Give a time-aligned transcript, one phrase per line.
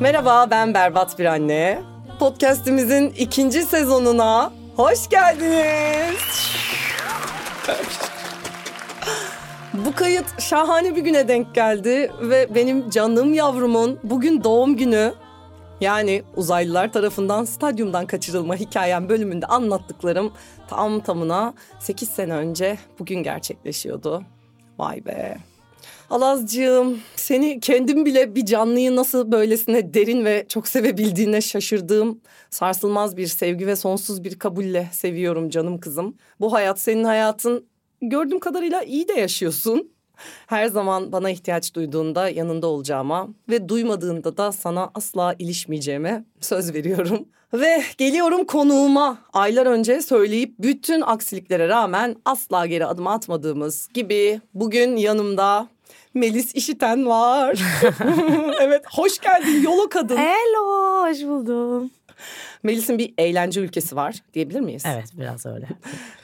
[0.00, 1.82] Merhaba ben Berbat Bir Anne.
[2.18, 6.16] Podcast'imizin ikinci sezonuna hoş geldiniz.
[9.74, 15.14] Bu kayıt şahane bir güne denk geldi ve benim canım yavrumun bugün doğum günü.
[15.80, 20.32] Yani uzaylılar tarafından stadyumdan kaçırılma hikayem bölümünde anlattıklarım
[20.68, 24.22] tam tamına 8 sene önce bugün gerçekleşiyordu.
[24.78, 25.36] Vay be.
[26.10, 33.26] Alazcığım seni kendim bile bir canlıyı nasıl böylesine derin ve çok sevebildiğine şaşırdığım sarsılmaz bir
[33.26, 36.16] sevgi ve sonsuz bir kabulle seviyorum canım kızım.
[36.40, 37.66] Bu hayat senin hayatın
[38.02, 39.95] gördüğüm kadarıyla iyi de yaşıyorsun.
[40.46, 47.28] Her zaman bana ihtiyaç duyduğunda yanında olacağıma ve duymadığında da sana asla ilişmeyeceğime söz veriyorum.
[47.54, 49.18] Ve geliyorum konuğuma.
[49.32, 55.68] Aylar önce söyleyip bütün aksiliklere rağmen asla geri adım atmadığımız gibi bugün yanımda
[56.14, 57.58] Melis İşiten var.
[58.60, 60.16] evet hoş geldin yolo kadın.
[60.16, 61.90] Hello, hoş buldum.
[62.62, 64.82] Melis'in bir eğlence ülkesi var diyebilir miyiz?
[64.86, 65.68] Evet, biraz öyle.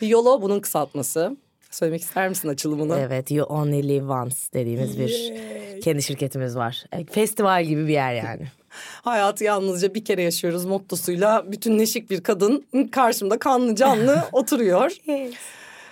[0.01, 1.37] Yolo bunun kısaltması.
[1.73, 2.99] Söylemek ister misin açılımını?
[2.99, 5.33] Evet, You Only Live Once dediğimiz bir
[5.81, 6.85] kendi şirketimiz var.
[6.93, 8.43] E, Festival gibi bir yer yani.
[9.03, 14.97] Hayatı yalnızca bir kere yaşıyoruz mottosuyla bütünleşik bir kadın karşımda kanlı canlı oturuyor.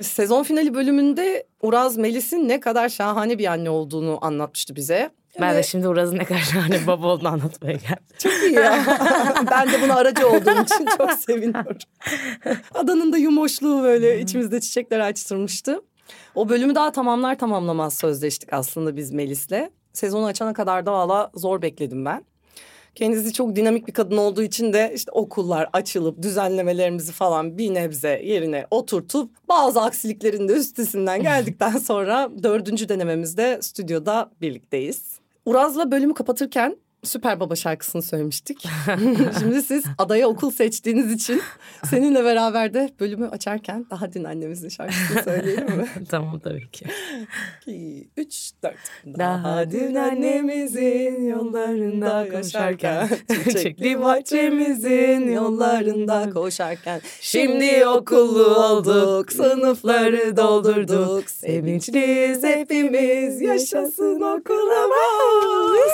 [0.01, 5.11] Sezon finali bölümünde Uraz Melis'in ne kadar şahane bir anne olduğunu anlatmıştı bize.
[5.41, 8.05] Ben de şimdi Uraz'ın ne kadar şahane baba olduğunu anlatmaya geldim.
[8.19, 8.85] Çok iyi ya.
[9.51, 11.77] ben de buna aracı olduğum için çok seviniyorum.
[12.75, 15.83] Adanın da yumoşluğu böyle içimizde çiçekler açtırmıştı.
[16.35, 19.71] O bölümü daha tamamlar tamamlamaz sözleştik aslında biz Melis'le.
[19.93, 22.25] Sezonu açana kadar da valla zor bekledim ben.
[22.95, 28.21] Kendisi çok dinamik bir kadın olduğu için de işte okullar açılıp düzenlemelerimizi falan bir nebze
[28.25, 35.20] yerine oturtup bazı aksiliklerin de üstesinden geldikten sonra dördüncü denememizde stüdyoda birlikteyiz.
[35.45, 38.65] Uraz'la bölümü kapatırken Süper Baba şarkısını söylemiştik.
[39.39, 41.43] Şimdi siz adaya okul seçtiğiniz için
[41.85, 45.89] seninle beraber de bölümü açarken daha dün annemizin şarkısını söyleyelim mi?
[46.09, 46.87] tamam tabii ki.
[47.63, 48.79] İki, üç, dört.
[49.19, 53.09] Daha dün annemizin yollarında koşarken,
[53.45, 65.91] çiçekli bahçemizin yollarında koşarken, şimdi okullu olduk, sınıfları doldurduk, sevinçliyiz hepimiz, yaşasın okulumuz.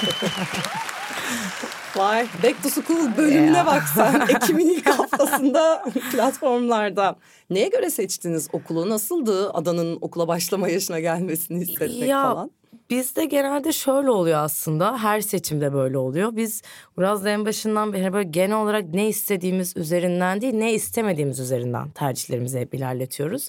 [1.96, 3.66] Vay Back to School bölümüne Ya.
[3.66, 4.20] bak sen.
[4.36, 7.16] Ekim'in ilk haftasında platformlarda.
[7.50, 8.88] Neye göre seçtiniz okulu?
[8.90, 12.50] Nasıldı adanın okula başlama yaşına gelmesini hissetmek Ya, falan?
[12.90, 14.98] Bizde genelde şöyle oluyor aslında.
[14.98, 16.36] Her seçimde böyle oluyor.
[16.36, 16.62] Biz
[16.96, 22.60] Uraz'la en başından beri böyle genel olarak ne istediğimiz üzerinden değil, ne istemediğimiz üzerinden tercihlerimizi
[22.60, 23.48] hep ilerletiyoruz.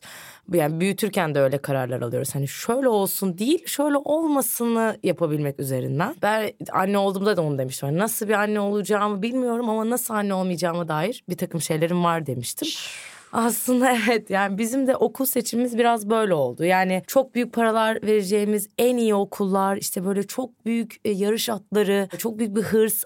[0.53, 2.35] Yani büyütürken de öyle kararlar alıyoruz.
[2.35, 6.15] Hani şöyle olsun değil, şöyle olmasını yapabilmek üzerinden.
[6.21, 7.89] Ben anne olduğumda da onu demiştim.
[7.89, 12.25] Hani nasıl bir anne olacağımı bilmiyorum ama nasıl anne olmayacağıma dair bir takım şeylerim var
[12.25, 12.67] demiştim.
[13.31, 16.63] Aslında evet yani bizim de okul seçimimiz biraz böyle oldu.
[16.65, 22.07] Yani çok büyük paralar vereceğimiz en iyi okullar işte böyle çok büyük e, yarış atları,
[22.17, 23.03] çok büyük bir hırs.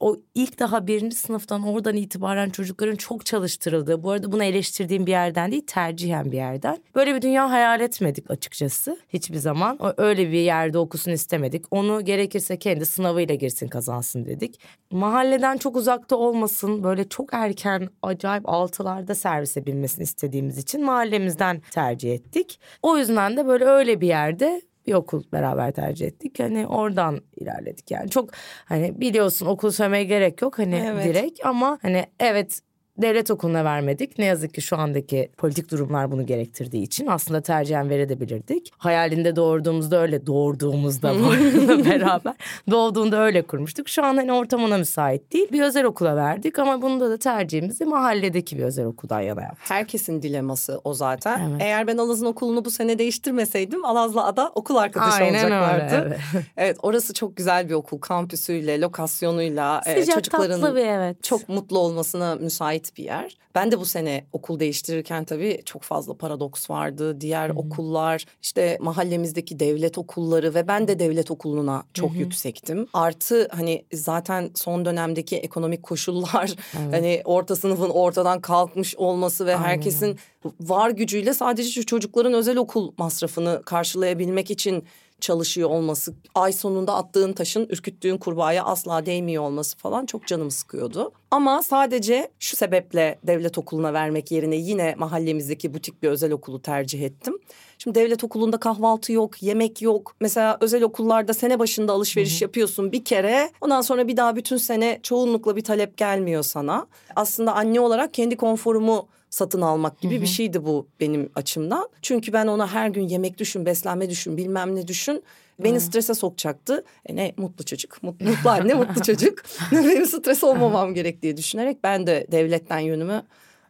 [0.00, 4.02] O ilk daha birinci sınıftan oradan itibaren çocukların çok çalıştırıldığı.
[4.02, 6.78] Bu arada bunu eleştirdiğim bir yerden değil tercihen bir yerden.
[6.94, 9.78] Böyle bir dünya hayal etmedik açıkçası hiçbir zaman.
[9.96, 11.64] Öyle bir yerde okusun istemedik.
[11.70, 14.60] Onu gerekirse kendi sınavıyla girsin kazansın dedik.
[14.90, 22.14] Mahalleden çok uzakta olmasın böyle çok erken acayip altılarda servise binmesini istediğimiz için mahallemizden tercih
[22.14, 22.60] ettik.
[22.82, 26.40] O yüzden de böyle öyle bir yerde bir okul beraber tercih ettik.
[26.40, 28.10] Hani oradan ilerledik yani.
[28.10, 28.30] Çok
[28.64, 31.04] hani biliyorsun okul söylemeye gerek yok hani Evet.
[31.04, 32.60] direkt ama hani evet
[33.02, 34.18] devlet okuluna vermedik.
[34.18, 38.72] Ne yazık ki şu andaki politik durumlar bunu gerektirdiği için aslında tercihen verebilirdik.
[38.78, 41.14] Hayalinde doğurduğumuzda öyle doğurduğumuzda
[41.84, 42.34] beraber
[42.70, 43.88] doğduğunda öyle kurmuştuk.
[43.88, 45.48] Şu an hani ortam ona müsait değil.
[45.52, 49.70] Bir özel okula verdik ama bunda da tercihimizi mahalledeki bir özel okuldan yana yaptık.
[49.70, 51.50] Herkesin dileması o zaten.
[51.50, 51.62] Evet.
[51.62, 55.94] Eğer ben Alaz'ın okulunu bu sene değiştirmeseydim Alaz'la Ada okul arkadaşı olacaklardı.
[55.94, 56.44] öyle, evet.
[56.56, 57.98] Evet orası çok güzel bir okul.
[57.98, 61.22] Kampüsüyle, lokasyonuyla, e, Sıcak çocukların tatlı bir evet.
[61.22, 63.36] çok mutlu olmasına müsait bir yer.
[63.54, 67.20] Ben de bu sene okul değiştirirken tabii çok fazla paradoks vardı.
[67.20, 72.86] Diğer okullar, işte mahallemizdeki devlet okulları ve ben de devlet okuluna çok yüksektim.
[72.92, 76.54] Artı hani zaten son dönemdeki ekonomik koşullar,
[76.90, 80.18] hani orta sınıfın ortadan kalkmış olması ve Aynen herkesin
[80.60, 84.84] var gücüyle sadece şu çocukların özel okul masrafını karşılayabilmek için
[85.20, 91.12] çalışıyor olması, ay sonunda attığın taşın ürküttüğün kurbağaya asla değmiyor olması falan çok canımı sıkıyordu.
[91.30, 97.02] Ama sadece şu sebeple devlet okuluna vermek yerine yine mahallemizdeki butik bir özel okulu tercih
[97.02, 97.38] ettim.
[97.78, 100.14] Şimdi devlet okulunda kahvaltı yok, yemek yok.
[100.20, 102.44] Mesela özel okullarda sene başında alışveriş Hı-hı.
[102.44, 103.50] yapıyorsun bir kere.
[103.60, 106.86] Ondan sonra bir daha bütün sene çoğunlukla bir talep gelmiyor sana.
[107.16, 110.22] Aslında anne olarak kendi konforumu satın almak gibi Hı-hı.
[110.22, 111.88] bir şeydi bu benim açımdan.
[112.02, 115.22] Çünkü ben ona her gün yemek düşün, beslenme düşün, bilmem ne düşün.
[115.58, 115.80] Beni Hı.
[115.80, 116.84] strese sokacaktı.
[117.06, 119.42] E ne mutlu çocuk, mutlu, mutlu anne, mutlu çocuk.
[119.72, 123.22] Benim stres olmamam gerek diye düşünerek ben de devletten yönümü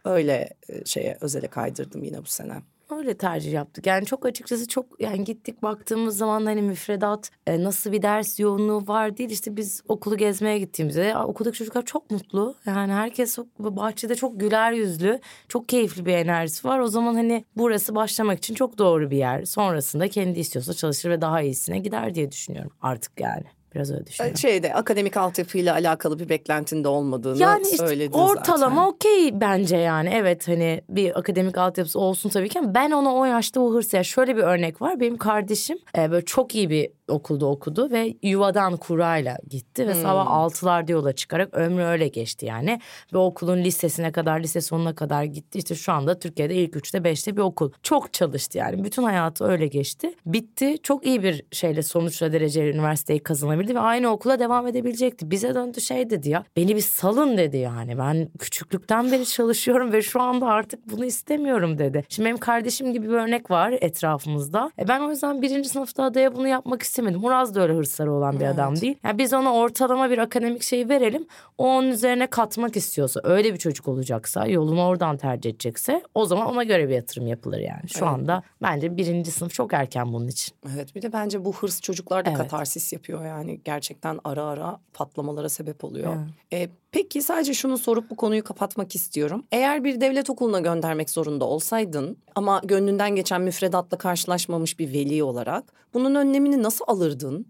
[0.04, 2.54] öyle e, şeye özele kaydırdım yine bu sene
[2.92, 3.86] öyle tercih yaptık.
[3.86, 8.86] Yani çok açıkçası çok yani gittik baktığımız zaman hani müfredat e, nasıl bir ders yoğunluğu
[8.86, 9.30] var değil.
[9.30, 12.54] İşte biz okulu gezmeye gittiğimizde okuldaki çocuklar çok mutlu.
[12.66, 16.78] Yani herkes bahçede çok güler yüzlü, çok keyifli bir enerjisi var.
[16.78, 19.44] O zaman hani burası başlamak için çok doğru bir yer.
[19.44, 23.59] Sonrasında kendi istiyorsa çalışır ve daha iyisine gider diye düşünüyorum artık yani.
[23.74, 24.38] Biraz öyle düşünüyorum.
[24.38, 30.10] Şeyde akademik altyapıyla alakalı bir beklentinde olmadığını yani işte söyledin ortalama okey bence yani.
[30.14, 33.96] Evet hani bir akademik altyapısı olsun tabii ki ama ben ona o yaşta o hırsı.
[33.96, 35.00] Yani şöyle bir örnek var.
[35.00, 40.02] Benim kardeşim e, böyle çok iyi bir okulda okudu ve yuvadan kurayla gitti ve hmm.
[40.02, 42.80] sabah altılarda yola çıkarak ömrü öyle geçti yani.
[43.12, 45.58] Ve okulun lisesine kadar lise sonuna kadar gitti.
[45.58, 47.70] İşte şu anda Türkiye'de ilk üçte beşte bir okul.
[47.82, 50.14] Çok çalıştı yani bütün hayatı öyle geçti.
[50.26, 55.30] Bitti çok iyi bir şeyle sonuçla dereceli üniversiteyi kazanabildi ve aynı okula devam edebilecekti.
[55.30, 60.02] Bize döndü şey dedi ya beni bir salın dedi yani ben küçüklükten beri çalışıyorum ve
[60.02, 62.04] şu anda artık bunu istemiyorum dedi.
[62.08, 64.70] Şimdi benim kardeşim gibi bir örnek var etrafımızda.
[64.78, 67.20] E ben o yüzden birinci sınıfta adaya bunu yapmak istedim istemedim.
[67.20, 68.54] Muraz da öyle hırsları olan bir evet.
[68.54, 68.96] adam değil.
[69.04, 71.26] Yani biz ona ortalama bir akademik şeyi verelim.
[71.58, 76.46] O onun üzerine katmak istiyorsa, öyle bir çocuk olacaksa, yolunu oradan tercih edecekse o zaman
[76.46, 77.88] ona göre bir yatırım yapılır yani.
[77.88, 78.08] Şu evet.
[78.08, 80.54] anda bence birinci sınıf çok erken bunun için.
[80.74, 82.38] Evet bir de bence bu hırs çocuklarda evet.
[82.38, 83.60] katarsis yapıyor yani.
[83.64, 86.16] Gerçekten ara ara patlamalara sebep oluyor.
[86.52, 86.70] Evet.
[86.70, 89.46] E, Peki sadece şunu sorup bu konuyu kapatmak istiyorum.
[89.52, 95.64] Eğer bir devlet okuluna göndermek zorunda olsaydın ama gönlünden geçen müfredatla karşılaşmamış bir veli olarak
[95.94, 97.46] bunun önlemini nasıl alırdın?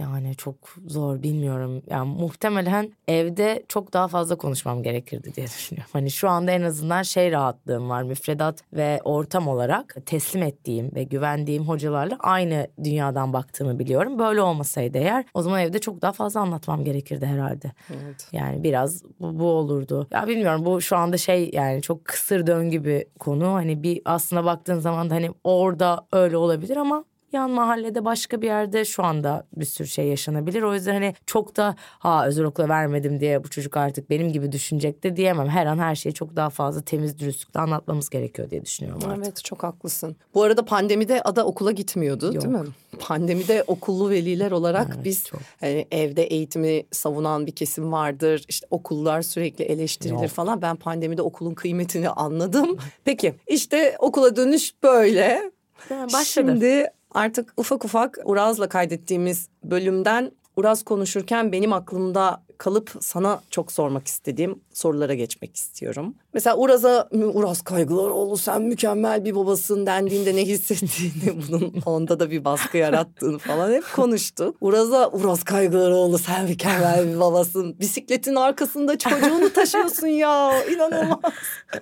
[0.00, 0.54] Yani çok
[0.86, 1.82] zor bilmiyorum.
[1.90, 5.90] Yani muhtemelen evde çok daha fazla konuşmam gerekirdi diye düşünüyorum.
[5.92, 8.02] Hani şu anda en azından şey rahatlığım var.
[8.02, 14.18] Müfredat ve ortam olarak teslim ettiğim ve güvendiğim hocalarla aynı dünyadan baktığımı biliyorum.
[14.18, 17.72] Böyle olmasaydı eğer o zaman evde çok daha fazla anlatmam gerekirdi herhalde.
[17.90, 18.28] Evet.
[18.32, 20.06] Yani biraz bu, bu olurdu.
[20.10, 23.46] Ya bilmiyorum bu şu anda şey yani çok kısır döngü bir konu.
[23.46, 28.46] Hani bir aslına baktığın zaman da hani orada öyle olabilir ama yan mahallede başka bir
[28.46, 30.62] yerde şu anda bir sürü şey yaşanabilir.
[30.62, 34.52] O yüzden hani çok da ha özel okula vermedim diye bu çocuk artık benim gibi
[34.52, 35.48] düşünecek de diyemem.
[35.48, 39.24] Her an her şeyi çok daha fazla temiz dürüstlükle anlatmamız gerekiyor diye düşünüyorum artık.
[39.24, 40.16] Evet çok haklısın.
[40.34, 42.42] Bu arada pandemide ada okula gitmiyordu Yok.
[42.42, 42.64] değil mi?
[43.00, 45.40] Pandemide okullu veliler olarak evet, biz çok.
[45.60, 48.44] hani evde eğitimi savunan bir kesim vardır.
[48.48, 50.30] İşte okullar sürekli eleştirilir Yok.
[50.30, 50.62] falan.
[50.62, 52.76] Ben pandemide okulun kıymetini anladım.
[53.04, 55.50] Peki işte okula dönüş böyle.
[55.90, 56.24] Başladı.
[56.24, 64.06] Şimdi Artık ufak ufak Uraz'la kaydettiğimiz bölümden Uraz konuşurken benim aklımda kalıp sana çok sormak
[64.06, 66.14] istediğim sorulara geçmek istiyorum.
[66.34, 72.44] Mesela Uraz'a Uraz Kaygılaroğlu sen mükemmel bir babasın dendiğinde ne hissettiğini bunun onda da bir
[72.44, 74.54] baskı yarattığını falan hep konuştu.
[74.60, 77.78] Uraz'a Uraz Kaygılaroğlu sen mükemmel bir babasın.
[77.80, 81.18] Bisikletin arkasında çocuğunu taşıyorsun ya inanılmaz.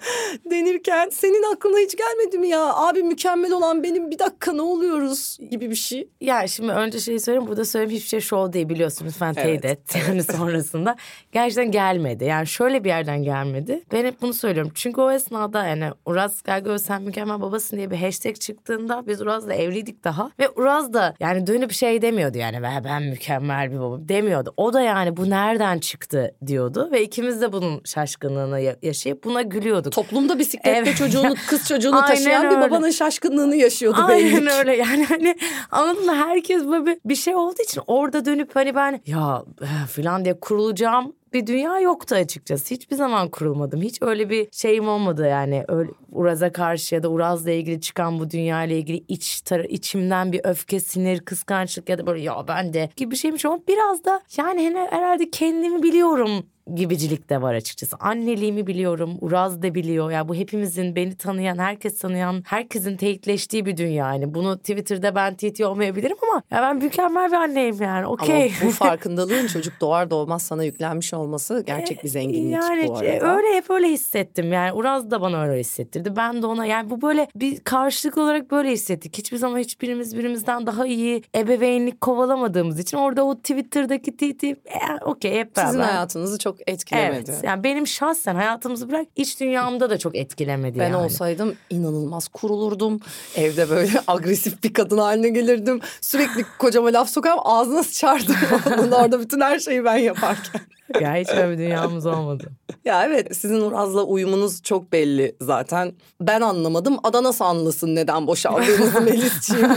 [0.51, 2.75] Denirken senin aklına hiç gelmedi mi ya?
[2.75, 6.09] Abi mükemmel olan benim bir dakika ne oluyoruz gibi bir şey.
[6.21, 9.14] Ya şimdi önce şeyi söyleyeyim burada söyleyeyim hiçbir şey show değil biliyorsunuz.
[9.21, 9.45] Ben evet.
[9.45, 10.23] teyit et yani
[10.69, 10.97] sonrasında.
[11.33, 12.25] Gerçekten gelmedi.
[12.25, 13.85] Yani şöyle bir yerden gelmedi.
[13.93, 14.73] Ben hep bunu söylüyorum.
[14.75, 19.55] Çünkü o esnada yani Uraz Gergöz sen mükemmel babasın diye bir hashtag çıktığında biz Uraz'la
[19.55, 20.31] evliydik daha.
[20.39, 24.55] Ve Uraz da yani dönüp şey demiyordu yani ben, mükemmel bir babam demiyordu.
[24.57, 26.89] O da yani bu nereden çıktı diyordu.
[26.93, 29.93] Ve ikimiz de bunun şaşkınlığını yaşayıp buna gülüyorduk.
[29.93, 30.97] Toplumda bisikletle evet.
[30.97, 32.57] çocuğunu kız çocuğunu taşıyan öyle.
[32.57, 35.37] bir babanın şaşkınlığını yaşıyordu Aynen belli öyle yani hani
[35.71, 40.41] anladın herkes böyle bir şey olduğu için orada dönüp hani ben ya eh, filan diye
[40.59, 42.75] kurulacağım bir dünya yoktu açıkçası.
[42.75, 43.83] Hiçbir zaman kurulmadım.
[43.83, 45.65] Hiç öyle bir şeyim olmadı yani.
[45.69, 50.33] Öyle Uraz'a karşı ya da Uraz'la ilgili çıkan bu dünya ile ilgili iç tar içimden
[50.33, 54.05] bir öfke, sinir, kıskançlık ya da böyle ya ben de gibi bir şeymiş ama biraz
[54.05, 56.31] da yani herhalde kendimi biliyorum
[56.75, 57.97] gibicilik de var açıkçası.
[58.01, 60.11] Anneliğimi biliyorum, Uraz da biliyor.
[60.11, 64.09] Yani bu hepimizin beni tanıyan, herkes tanıyan, herkesin teyitleştiği bir dünya.
[64.13, 68.07] Yani bunu Twitter'da ben TT olmayabilirim ama ya ben mükemmel bir anneyim yani.
[68.07, 68.53] Okey.
[68.61, 73.37] Ama bu farkındalığın çocuk doğar doğmaz sana yüklenmiş olması gerçek bir zenginlik yani, bu arada.
[73.37, 74.53] Öyle hep öyle hissettim.
[74.53, 76.17] Yani Uraz da bana öyle hissetti hissettirdi.
[76.17, 79.19] Ben de ona yani bu böyle bir karşılık olarak böyle hissettik.
[79.19, 85.39] Hiçbir zaman hiçbirimiz birimizden daha iyi ebeveynlik kovalamadığımız için orada o Twitter'daki titi e, okey
[85.39, 85.71] hep beraber.
[85.71, 87.31] Sizin hayatınızı çok etkilemedi.
[87.31, 87.45] Evet.
[87.45, 90.97] Yani benim şahsen hayatımızı bırak iç dünyamda da çok etkilemedi Ben yani.
[90.97, 93.00] olsaydım inanılmaz kurulurdum.
[93.37, 95.81] Evde böyle agresif bir kadın haline gelirdim.
[96.00, 98.37] Sürekli kocama laf sokarım ağzına sıçardım.
[98.79, 100.61] Onun orada bütün her şeyi ben yaparken.
[101.00, 102.50] ya hiç öyle bir dünyamız olmadı.
[102.85, 105.92] Ya evet sizin Uraz'la uyumunuz çok belli zaten.
[106.20, 106.97] Ben anlamadım.
[107.02, 109.70] Ada nasıl anlasın neden boşandığınızı Melis'ciğim.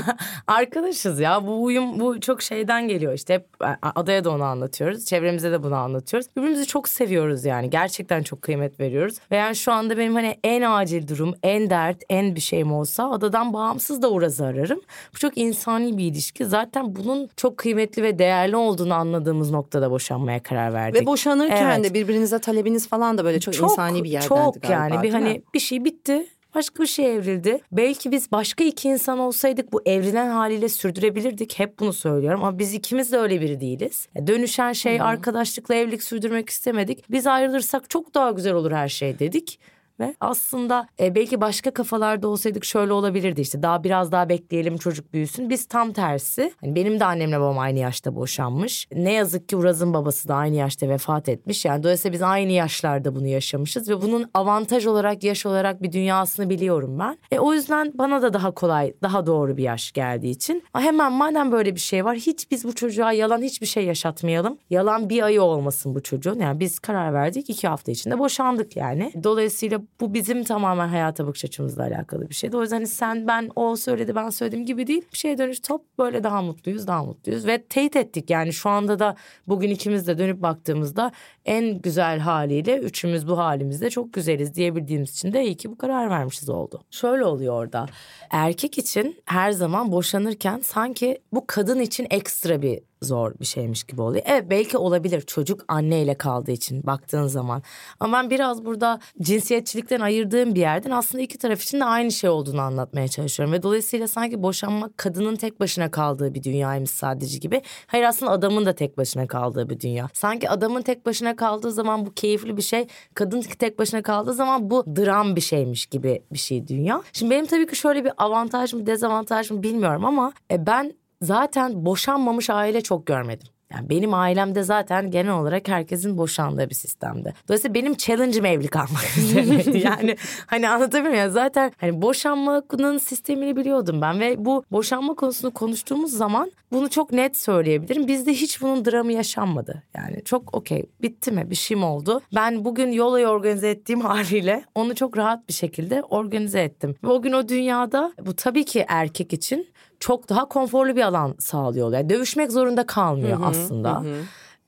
[0.47, 3.47] Arkadaşız ya bu uyum bu çok şeyden geliyor işte hep
[3.95, 5.05] adaya da onu anlatıyoruz.
[5.05, 6.27] Çevremize de bunu anlatıyoruz.
[6.37, 9.15] Birbirimizi çok seviyoruz yani gerçekten çok kıymet veriyoruz.
[9.31, 13.11] Ve yani şu anda benim hani en acil durum, en dert, en bir şeyim olsa
[13.11, 14.81] adadan bağımsız da Uraz'ı ararım.
[15.13, 16.45] Bu çok insani bir ilişki.
[16.45, 21.01] Zaten bunun çok kıymetli ve değerli olduğunu anladığımız noktada boşanmaya karar verdik.
[21.01, 21.83] Ve boşanırken Evet.
[21.89, 25.29] de birbirinize talebiniz falan da böyle çok, insani bir yerdendi Çok galiba, yani bir hani
[25.29, 25.41] mi?
[25.53, 26.27] bir şey bitti.
[26.55, 27.59] Başka bir şey evrildi.
[27.71, 31.59] Belki biz başka iki insan olsaydık bu evrilen haliyle sürdürebilirdik.
[31.59, 34.07] Hep bunu söylüyorum ama biz ikimiz de öyle biri değiliz.
[34.15, 37.11] E, Dönüşen şey arkadaşlıkla evlilik sürdürmek istemedik.
[37.11, 39.59] Biz ayrılırsak çok daha güzel olur her şey dedik.
[40.01, 45.13] Ve aslında e, belki başka kafalarda olsaydık şöyle olabilirdi işte daha biraz daha bekleyelim çocuk
[45.13, 45.49] büyüsün.
[45.49, 46.53] Biz tam tersi.
[46.61, 48.87] Hani benim de annemle babam aynı yaşta boşanmış.
[48.95, 51.65] Ne yazık ki Uraz'ın babası da aynı yaşta vefat etmiş.
[51.65, 56.49] Yani dolayısıyla biz aynı yaşlarda bunu yaşamışız ve bunun avantaj olarak yaş olarak bir dünyasını
[56.49, 57.17] biliyorum ben.
[57.31, 61.51] E, o yüzden bana da daha kolay daha doğru bir yaş geldiği için hemen madem
[61.51, 64.57] böyle bir şey var hiç biz bu çocuğa yalan hiçbir şey yaşatmayalım.
[64.69, 66.39] Yalan bir ayı olmasın bu çocuğun.
[66.39, 69.11] Yani biz karar verdik iki hafta içinde boşandık yani.
[69.23, 72.57] Dolayısıyla bu bizim tamamen hayata bakış açımızla alakalı bir şeydi.
[72.57, 75.01] O yüzden hani sen ben o söyledi ben söylediğim gibi değil.
[75.13, 77.47] Bir şeye dönüş top böyle daha mutluyuz daha mutluyuz.
[77.47, 79.15] Ve teyit ettik yani şu anda da
[79.47, 81.11] bugün ikimiz de dönüp baktığımızda
[81.45, 86.09] en güzel haliyle üçümüz bu halimizde çok güzeliz diyebildiğimiz için de iyi ki bu karar
[86.09, 86.81] vermişiz oldu.
[86.91, 87.85] Şöyle oluyor orada.
[88.29, 94.01] Erkek için her zaman boşanırken sanki bu kadın için ekstra bir zor bir şeymiş gibi
[94.01, 94.23] oluyor.
[94.27, 97.63] Evet belki olabilir çocuk anneyle kaldığı için baktığın zaman.
[97.99, 102.29] Ama ben biraz burada cinsiyetçilikten ayırdığım bir yerden aslında iki taraf için de aynı şey
[102.29, 103.53] olduğunu anlatmaya çalışıyorum.
[103.53, 107.61] Ve dolayısıyla sanki boşanmak kadının tek başına kaldığı bir dünyaymış sadece gibi.
[107.87, 110.09] Hayır aslında adamın da tek başına kaldığı bir dünya.
[110.13, 112.87] Sanki adamın tek başına kaldığı zaman bu keyifli bir şey.
[113.13, 117.01] Kadın tek başına kaldığı zaman bu dram bir şeymiş gibi bir şey dünya.
[117.13, 121.85] Şimdi benim tabii ki şöyle bir avantaj mı dezavantaj mı bilmiyorum ama e, ben zaten
[121.85, 123.47] boşanmamış aile çok görmedim.
[123.73, 127.33] Yani benim ailemde zaten genel olarak herkesin boşandığı bir sistemde.
[127.47, 129.77] Dolayısıyla benim challenge'ım evli kalmak üzerineydi.
[129.77, 130.15] yani
[130.47, 131.31] hani anlatabiliyor muyum?
[131.31, 137.37] Zaten hani boşanmanın sistemini biliyordum ben ve bu boşanma konusunu konuştuğumuz zaman bunu çok net
[137.37, 138.07] söyleyebilirim.
[138.07, 139.83] Bizde hiç bunun dramı yaşanmadı.
[139.95, 142.21] Yani çok okey bitti mi bir şey mi oldu?
[142.35, 146.95] Ben bugün yolayı organize ettiğim haliyle onu çok rahat bir şekilde organize ettim.
[147.03, 149.67] Ve o gün o dünyada bu tabii ki erkek için
[150.01, 151.93] çok daha konforlu bir alan sağlıyor.
[151.93, 154.03] Yani dövüşmek zorunda kalmıyor aslında.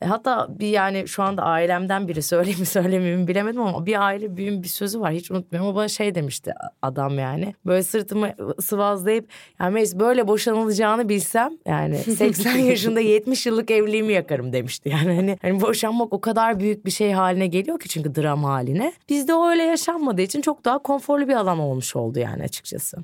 [0.02, 4.06] E, Hatta bir yani şu anda ailemden biri söyleyeyim mi söylemeyeyim mi bilemedim ama bir
[4.06, 5.72] aile büyüğün bir sözü var hiç unutmuyorum.
[5.72, 11.98] O bana şey demişti adam yani böyle sırtımı sıvazlayıp yani Melis böyle boşanılacağını bilsem yani
[12.18, 14.90] 80 yaşında 70 yıllık evliliğimi yakarım demişti.
[14.90, 18.94] Yani hani, hani boşanmak o kadar büyük bir şey haline geliyor ki çünkü dram haline.
[19.10, 22.98] Bizde o öyle yaşanmadığı için çok daha konforlu bir alan olmuş oldu yani açıkçası.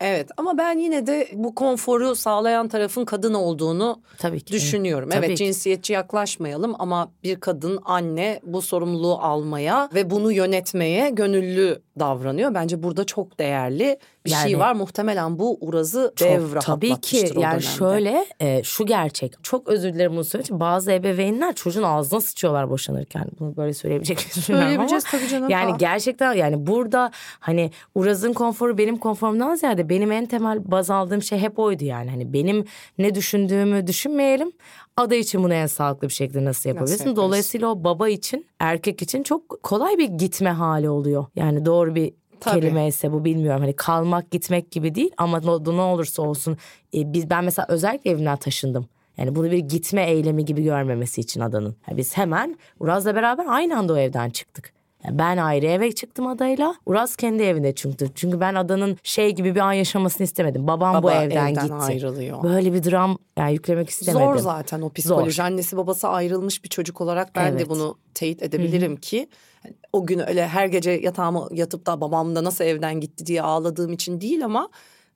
[0.00, 4.52] Evet ama ben yine de bu konforu sağlayan tarafın kadın olduğunu Tabii ki.
[4.52, 5.08] düşünüyorum.
[5.10, 5.44] Tabii evet ki.
[5.44, 12.54] cinsiyetçi yaklaşmayalım ama bir kadın anne bu sorumluluğu almaya ve bunu yönetmeye gönüllü davranıyor.
[12.54, 13.98] Bence burada çok değerli
[14.28, 14.74] bir şey Yani- var.
[14.74, 17.60] Muhtemelen bu Uraz'ı Çok, dev tabii ki yani dönemde.
[17.60, 23.24] şöyle e, şu gerçek çok özür dilerim bunu söyleyeyim bazı ebeveynler çocuğun ağzına sıçıyorlar boşanırken
[23.40, 25.48] bunu böyle söyleyebilecek bilmiyorum ama Söyleyebileceğiz tabii canım.
[25.50, 25.76] yani Aa.
[25.76, 31.38] gerçekten yani burada hani Uraz'ın konforu benim konforumdan ziyade benim en temel baz aldığım şey
[31.38, 32.64] hep oydu yani hani benim
[32.98, 34.52] ne düşündüğümü düşünmeyelim
[34.96, 37.16] ada için bunu en sağlıklı bir şekilde nasıl yapabilirsin yaparız?
[37.16, 42.12] dolayısıyla o baba için erkek için çok kolay bir gitme hali oluyor yani doğru bir
[42.40, 42.60] Tabii.
[42.60, 43.60] kelime ise bu bilmiyorum.
[43.60, 46.56] Hani kalmak gitmek gibi değil ama ne, ne olursa olsun
[46.94, 48.88] e, biz ben mesela özellikle evimden taşındım.
[49.16, 51.76] Yani bunu bir gitme eylemi gibi görmemesi için adanın.
[51.88, 54.72] Yani biz hemen Uraz'la beraber aynı anda o evden çıktık.
[55.04, 56.74] Yani ben ayrı eve çıktım adayla.
[56.86, 58.08] Uraz kendi evine çıktı.
[58.14, 60.66] Çünkü ben adanın şey gibi bir an yaşamasını istemedim.
[60.66, 61.74] Babam bu Baba evden, evden gitti.
[61.74, 62.42] ayrılıyor.
[62.42, 64.26] Böyle bir dram yani yüklemek istemedim.
[64.26, 65.42] Zor zaten o psikoloji.
[65.42, 67.68] Annesi babası ayrılmış bir çocuk olarak ben de Evet.
[67.70, 69.57] bunu teyit edebilirim ki hani
[69.92, 73.92] o gün öyle her gece yatağıma yatıp da babam da nasıl evden gitti diye ağladığım
[73.92, 74.68] için değil ama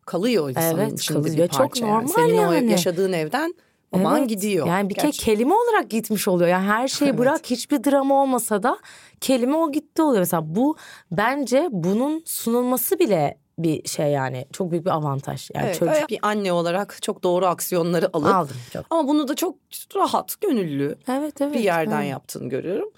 [0.06, 1.36] kalıyor insanın Evet, içinde kalıyor.
[1.36, 1.86] bir Çok parça.
[1.86, 1.94] yani.
[1.94, 2.70] normal Senin o yani.
[2.70, 3.54] yaşadığın evden
[3.92, 4.28] Baban Evet.
[4.28, 4.66] gidiyor.
[4.66, 6.50] Yani bir kere kelime olarak gitmiş oluyor.
[6.50, 7.18] Yani her şeyi Evet.
[7.18, 8.78] bırak hiçbir drama olmasa da
[9.20, 10.18] kelime o gitti oluyor.
[10.20, 10.76] Mesela bu
[11.10, 15.50] bence bunun sunulması bile bir şey yani çok büyük bir avantaj.
[15.54, 18.84] Yani Evet, çocuk bir anne olarak çok doğru aksiyonları alıp aldım çok.
[18.90, 19.56] ama bunu da çok
[19.96, 21.54] rahat, gönüllü Evet evet.
[21.54, 22.10] bir yerden evet.
[22.10, 22.90] yaptığını görüyorum.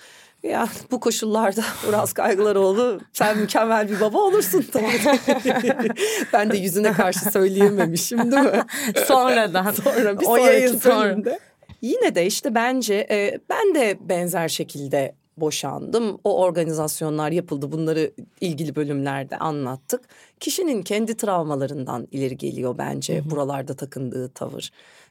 [0.44, 5.88] Ya bu koşullarda Uras Kaygılaroğlu sen mükemmel bir baba olursun tabii.
[6.32, 8.62] ben de yüzüne karşı söyleyememişim değil mi?
[9.06, 9.72] Sonradan.
[9.72, 11.38] Sonra bir O sonraki sonra.
[11.82, 16.18] Yine de işte bence e, ben de benzer şekilde boşandım.
[16.24, 17.72] O organizasyonlar yapıldı.
[17.72, 20.00] Bunları ilgili bölümlerde anlattık.
[20.40, 24.70] Kişinin kendi travmalarından ileri geliyor bence buralarda takındığı tavır.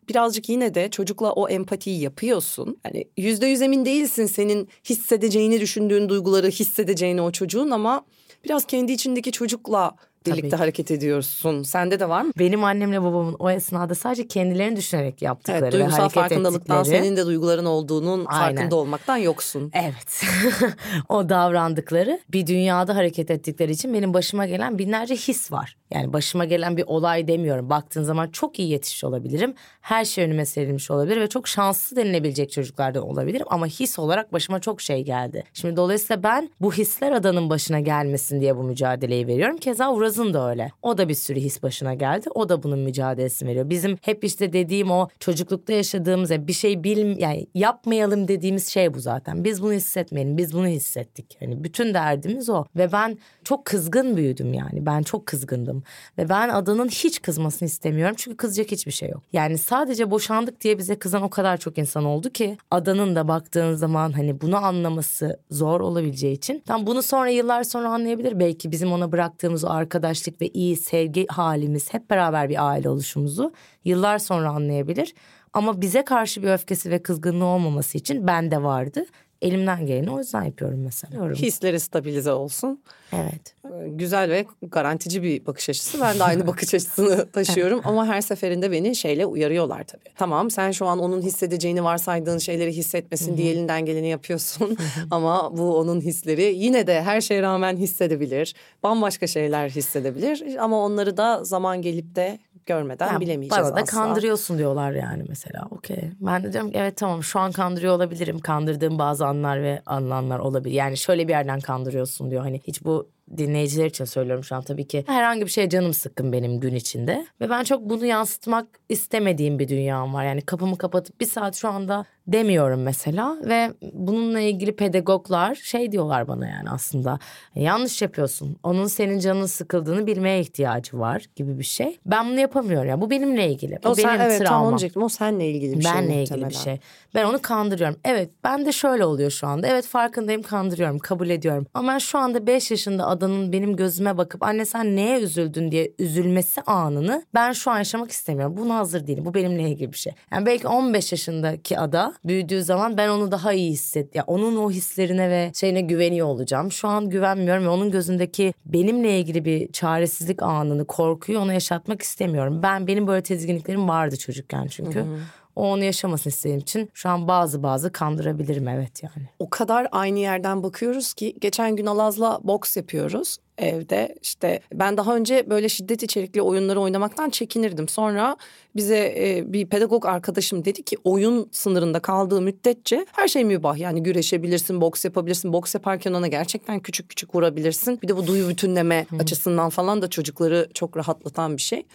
[0.10, 2.77] Birazcık yine de çocukla o empatiyi yapıyorsun.
[2.83, 8.05] Hani yüzde yüz emin değilsin senin hissedeceğini düşündüğün duyguları hissedeceğini o çocuğun ama
[8.45, 9.91] biraz kendi içindeki çocukla
[10.25, 10.55] birlikte ki.
[10.55, 11.63] hareket ediyorsun.
[11.63, 12.31] Sende de var mı?
[12.39, 17.01] Benim annemle babamın o esnada sadece kendilerini düşünerek yaptıkları Evet, ve duygusal hareket farkındalıktan ettikleri.
[17.03, 18.55] senin de duyguların olduğunun Aynen.
[18.55, 19.72] farkında olmaktan yoksun.
[19.74, 20.24] Evet.
[21.10, 25.77] o davrandıkları bir dünyada hareket ettikleri için benim başıma gelen binlerce his var.
[25.93, 27.69] Yani başıma gelen bir olay demiyorum.
[27.69, 29.53] Baktığın zaman çok iyi yetişmiş olabilirim.
[29.81, 33.45] Her şey önüme serilmiş olabilir ve çok şanslı denilebilecek çocuklardan olabilirim.
[33.50, 35.43] Ama his olarak başıma çok şey geldi.
[35.53, 39.57] Şimdi dolayısıyla ben bu hisler adanın başına gelmesin diye bu mücadeleyi veriyorum.
[39.57, 40.71] Keza Uraz'ın da öyle.
[40.81, 42.29] O da bir sürü his başına geldi.
[42.35, 43.69] O da bunun mücadelesini veriyor.
[43.69, 48.93] Bizim hep işte dediğim o çocuklukta yaşadığımız yani bir şey bil yani yapmayalım dediğimiz şey
[48.93, 49.43] bu zaten.
[49.43, 50.38] Biz bunu hissetmeyelim.
[50.38, 51.38] Biz bunu hissettik.
[51.39, 52.65] Hani bütün derdimiz o.
[52.75, 54.85] Ve ben çok kızgın büyüdüm yani.
[54.85, 55.82] Ben çok kızgındım.
[56.17, 58.15] Ve ben adanın hiç kızmasını istemiyorum.
[58.17, 59.23] Çünkü kızacak hiçbir şey yok.
[59.33, 63.73] Yani sadece boşandık diye bize kızan o kadar çok insan oldu ki adanın da baktığın
[63.73, 66.59] zaman hani bunu anlaması zor olabileceği için.
[66.59, 68.39] Tam bunu sonra yıllar sonra anlayabilir.
[68.39, 73.53] Belki bizim ona bıraktığımız o arkadaşlık ve iyi sevgi halimiz hep beraber bir aile oluşumuzu
[73.85, 75.13] yıllar sonra anlayabilir.
[75.53, 79.05] Ama bize karşı bir öfkesi ve kızgınlığı olmaması için bende vardı.
[79.43, 81.29] Elimden geleni o yüzden yapıyorum mesela.
[81.29, 82.81] Hisleri stabilize olsun.
[83.13, 83.55] Evet.
[83.65, 86.01] Ee, Güzel ve garantici bir bakış açısı.
[86.01, 90.09] Ben de aynı bakış açısını taşıyorum ama her seferinde beni şeyle uyarıyorlar tabii.
[90.17, 94.77] Tamam sen şu an onun hissedeceğini varsaydığın şeyleri hissetmesin diye elinden geleni yapıyorsun.
[95.12, 98.55] ama bu onun hisleri yine de her şeye rağmen hissedebilir.
[98.83, 103.86] Bambaşka şeyler hissedebilir ama onları da zaman gelip de görmeden Yani bilemeyeceğiz Bana da asla.
[103.97, 105.67] kandırıyorsun diyorlar yani mesela.
[105.71, 106.12] Okey.
[106.21, 108.39] Ben de diyorum ki evet tamam şu an kandırıyor olabilirim.
[108.39, 110.76] Kandırdığım bazı anlar ve anlamlar olabilir.
[110.76, 112.41] Yani şöyle bir yerden kandırıyorsun diyor.
[112.41, 115.04] Hani hiç bu dinleyiciler için söylüyorum şu an tabii ki.
[115.08, 117.26] Herhangi bir şeye canım sıkkın benim gün içinde.
[117.41, 120.26] Ve ben çok bunu yansıtmak istemediğim bir dünyam var.
[120.26, 123.38] Yani kapımı kapatıp bir saat şu anda demiyorum mesela.
[123.43, 127.19] Ve bununla ilgili pedagoglar şey diyorlar bana yani aslında.
[127.55, 128.57] Yanlış yapıyorsun.
[128.63, 131.99] Onun senin canın sıkıldığını bilmeye ihtiyacı var gibi bir şey.
[132.05, 132.89] Ben bunu yapamıyorum.
[132.89, 133.79] Yani bu benimle ilgili.
[133.83, 134.62] Bu O sen, benim evet tam travmam.
[134.67, 135.03] onu diyecektim.
[135.03, 136.79] O seninle ilgili bir şey Benle ilgili bir şey.
[137.15, 137.97] Ben onu kandırıyorum.
[138.05, 139.67] Evet ben de şöyle oluyor şu anda.
[139.67, 141.67] Evet farkındayım kandırıyorum kabul ediyorum.
[141.73, 145.91] Ama ben şu anda 5 yaşında adanın benim gözüme bakıp anne sen neye üzüldün diye
[145.99, 148.57] üzülmesi anını ben şu an yaşamak istemiyorum.
[148.57, 149.25] Buna hazır değilim.
[149.25, 150.13] Bu benimle ilgili bir şey.
[150.31, 154.15] Yani belki 15 yaşındaki ada büyüdüğü zaman ben onu daha iyi hisset.
[154.15, 156.71] Ya onun o hislerine ve şeyine güveniyor olacağım.
[156.71, 162.60] Şu an güvenmiyorum ve onun gözündeki benimle ilgili bir çaresizlik anını, korkuyu ona yaşatmak istemiyorum.
[162.63, 165.06] Ben benim böyle tezginliklerim vardı çocukken çünkü.
[165.55, 169.29] O onu yaşamasını istediğim için şu an bazı bazı kandırabilirim evet yani.
[169.39, 175.15] o kadar aynı yerden bakıyoruz ki geçen gün Alaz'la boks yapıyoruz evde işte ben daha
[175.15, 177.87] önce böyle şiddet içerikli oyunları oynamaktan çekinirdim.
[177.87, 178.37] Sonra
[178.75, 183.77] bize e, bir pedagog arkadaşım dedi ki oyun sınırında kaldığı müddetçe her şey mübah.
[183.77, 185.53] Yani güreşebilirsin, boks yapabilirsin.
[185.53, 187.99] Boks yaparken ona gerçekten küçük küçük vurabilirsin.
[188.01, 191.85] Bir de bu duyu bütünleme açısından falan da çocukları çok rahatlatan bir şey.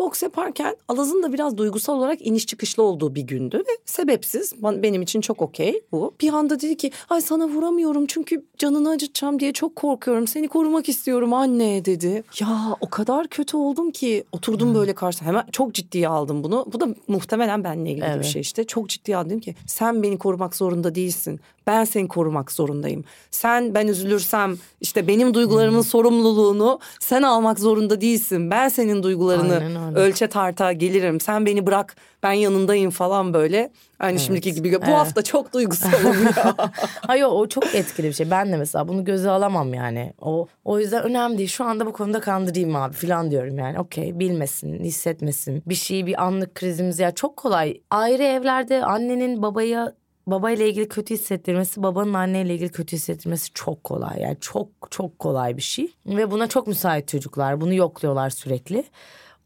[0.00, 5.02] Boks yaparken Alaz'ın da biraz duygusal olarak iniş çıkışlı olduğu bir gündü ve sebepsiz benim
[5.02, 6.14] için çok okey bu.
[6.20, 10.88] Bir anda dedi ki ay sana vuramıyorum çünkü canını acıtacağım diye çok korkuyorum seni korumak
[10.88, 12.24] istiyorum anne dedi.
[12.40, 16.66] Ya o kadar kötü oldum ki oturdum böyle karşısına hemen çok ciddiye aldım bunu.
[16.72, 18.24] Bu da muhtemelen benimle ilgili bir Evet.
[18.24, 23.04] şey işte çok ciddiye aldım ki sen beni korumak zorunda değilsin ben seni korumak zorundayım.
[23.30, 28.50] Sen ben üzülürsem işte benim duygularımın sorumluluğunu sen almak zorunda değilsin.
[28.50, 31.20] Ben senin duygularını ölçe tarta gelirim.
[31.20, 33.70] Sen beni bırak ben yanındayım falan böyle.
[34.00, 34.72] Aynı şimdiki gibi.
[34.72, 34.94] Bu Evet.
[34.94, 36.54] hafta çok duygusalım ya.
[37.06, 38.30] Hayır o çok etkili bir şey.
[38.30, 40.12] Ben de mesela bunu göze alamam yani.
[40.20, 41.48] O o yüzden önemli değil.
[41.48, 43.78] Şu anda bu konuda kandırayım abi falan diyorum yani.
[43.78, 45.62] Okey bilmesin, hissetmesin.
[45.66, 47.80] Bir şeyi bir anlık krizimiz ya çok kolay.
[47.90, 49.92] Ayrı evlerde annenin babaya
[50.26, 54.20] babayla ilgili kötü hissettirmesi, babanın anneyle ilgili kötü hissettirmesi çok kolay.
[54.20, 55.92] Yani çok çok kolay bir şey.
[56.06, 57.60] Ve buna çok müsait çocuklar.
[57.60, 58.84] Bunu yokluyorlar sürekli.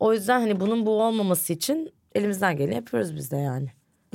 [0.00, 3.68] O yüzden hani bunun bu olmaması için elimizden geleni yapıyoruz biz de yani.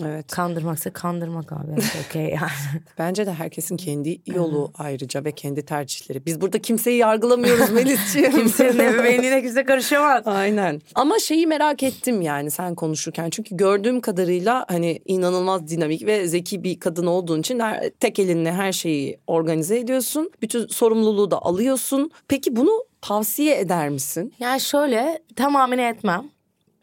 [0.06, 0.28] Evet.
[0.32, 1.72] Kandırmaksa kandırmak abi.
[2.08, 2.52] Okey yani.
[2.98, 6.26] Bence de herkesin kendi yolu ayrıca ve kendi tercihleri.
[6.26, 8.32] Biz burada kimseyi yargılamıyoruz Melis'ciğim.
[8.32, 10.28] Kimsenin ebeveynliğine kimse karışamaz.
[10.28, 10.82] Aynen.
[10.96, 13.30] Ama şeyi merak ettim yani sen konuşurken.
[13.30, 18.52] Çünkü gördüğüm kadarıyla hani inanılmaz dinamik ve zeki bir kadın olduğun için her, tek elinle
[18.52, 20.32] her şeyi organize ediyorsun.
[20.42, 22.12] Bütün sorumluluğu da alıyorsun.
[22.28, 24.34] Peki bunu tavsiye eder misin?
[24.40, 26.30] Yani şöyle tamamen etmem.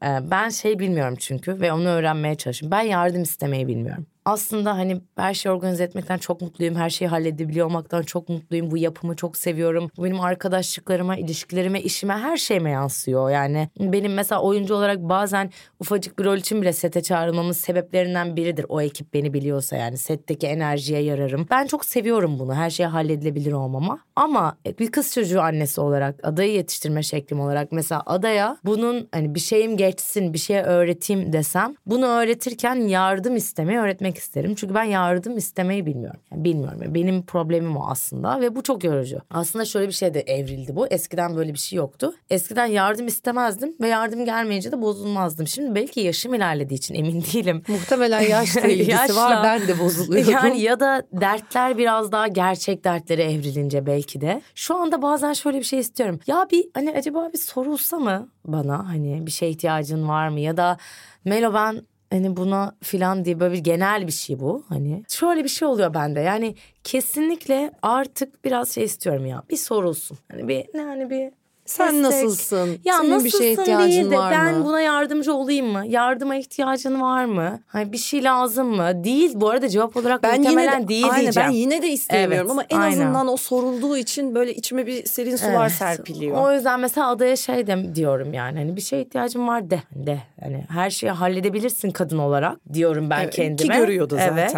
[0.03, 2.79] Ee, Ben şey bilmiyorum çünkü ve onu öğrenmeye çalışıyorum.
[2.79, 4.07] Ben yardım istemeyi bilmiyorum.
[4.27, 6.75] Aslında hani her şeyi organize etmekten çok mutluyum.
[6.75, 8.71] Her şeyi halledebiliyor olmaktan çok mutluyum.
[8.71, 9.91] Bu yapımı çok seviyorum.
[9.97, 13.31] Bu benim arkadaşlıklarıma, ilişkilerime, işime, her şeyime yansıyor.
[13.31, 18.67] Yani benim mesela oyuncu olarak bazen ufacık bir rol için bile sete çağrılmamın sebeplerinden biridir.
[18.69, 21.47] O ekip beni biliyorsa yani setteki enerjiye yararım.
[21.51, 22.55] Ben çok seviyorum bunu.
[22.55, 23.99] Her şey halledilebilir olmama.
[24.17, 29.41] Ama bir kız çocuğu annesi olarak, adayı yetiştirme şeklim olarak mesela adaya bunun hani bir
[29.41, 34.55] şeyim geçsin, bir şeye öğreteyim desem bunu öğretirken yardım istemeyi öğretmek isterim.
[34.55, 36.21] Çünkü ben yardım istemeyi bilmiyorum.
[36.33, 36.79] Yani bilmiyorum.
[36.83, 39.19] Yani benim problemim o aslında ve bu çok yorucu.
[39.31, 40.87] Aslında şöyle bir şey de evrildi bu.
[40.87, 42.15] Eskiden böyle bir şey yoktu.
[42.31, 45.47] Eskiden yardım istemezdim ve yardım gelmeyince de bozulmazdım.
[45.47, 47.63] Şimdi belki yaşım ilerlediği için emin değilim.
[47.69, 49.17] Muhtemelen yaşla ilgisi Yaşla.
[49.17, 49.45] var.
[49.45, 50.33] Ben de bozuluyorum.
[50.33, 54.43] Yani ya da dertler biraz daha gerçek dertlere evrilince belki de.
[54.55, 56.21] Şu anda bazen şöyle bir şey istiyorum.
[56.27, 60.57] Ya bir hani acaba bir sorulsa mı bana hani bir şeye ihtiyacın var mı ya
[60.57, 60.77] da
[61.25, 65.03] Melo ben hani buna filan diye böyle bir genel bir şey bu hani.
[65.09, 70.19] Şöyle bir şey oluyor bende yani kesinlikle artık biraz şey istiyorum ya bir sorulsun.
[70.31, 71.31] Hani bir ne hani bir
[71.67, 72.25] Sen destek.
[72.25, 72.79] nasılsın?
[72.85, 74.65] Ya Senin bir şeye ihtiyacın değil de var ben mı?
[74.65, 75.83] buna yardımcı olayım mı?
[75.87, 77.61] Yardıma ihtiyacın var mı?
[77.67, 79.05] Hani bir şey lazım mı?
[79.05, 81.49] Değil bu arada cevap olarak Ben muhtemelen yine de, değil aynen, diyeceğim.
[81.49, 82.93] ben yine de istemiyorum Evet, ama en aynen.
[82.93, 85.73] azından o sorulduğu için böyle içime bir serin sular Evet.
[85.73, 86.43] serpiliyor.
[86.47, 90.19] O yüzden mesela adaya şey de diyorum yani hani bir şeye ihtiyacım var de de
[90.41, 93.77] hani her şeyi halledebilirsin kadın olarak diyorum ben Evet, ki kendime.
[93.77, 94.55] görüyordu Evet.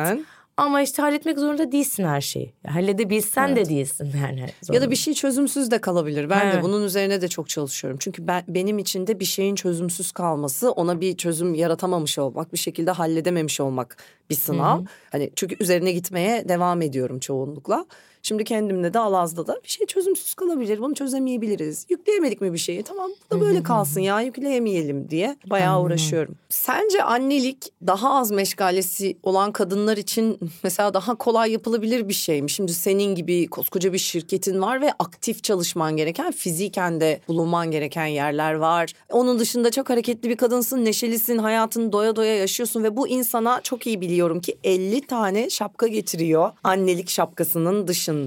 [0.58, 2.52] Ama işte halletmek zorunda değilsin her şeyi.
[2.66, 4.46] Halledebilsen de değilsin yani.
[4.72, 6.30] Ya da bir şey çözümsüz de kalabilir.
[6.30, 6.62] Ben de Evet.
[6.62, 7.98] bunun üzerine de çok çalışıyorum.
[8.02, 12.58] Çünkü ben benim için de bir şeyin çözümsüz kalması, ona bir çözüm yaratamamış olmak, bir
[12.58, 13.96] şekilde halledememiş olmak
[14.30, 14.84] bir sınav.
[15.12, 17.86] Hani çünkü üzerine gitmeye devam ediyorum çoğunlukla.
[18.28, 20.78] Şimdi kendimde de Alaz'da da bir şey çözümsüz kalabilir.
[20.78, 21.86] Bunu çözemeyebiliriz.
[21.88, 22.82] Yükleyemedik mi bir şeyi?
[22.82, 26.34] Tamam bu da böyle kalsın ya yükleyemeyelim diye bayağı uğraşıyorum.
[26.48, 32.50] Sence annelik daha az meşgalesi olan kadınlar için mesela daha kolay yapılabilir bir şey mi?
[32.50, 38.06] Şimdi senin gibi koskoca bir şirketin var ve aktif çalışman gereken, fiziken de bulunman gereken
[38.06, 38.92] yerler var.
[39.12, 43.86] Onun dışında çok hareketli bir kadınsın, neşelisin, hayatını doya doya yaşıyorsun ve bu insana çok
[43.86, 48.17] iyi biliyorum ki 50 tane şapka getiriyor annelik şapkasının dışında.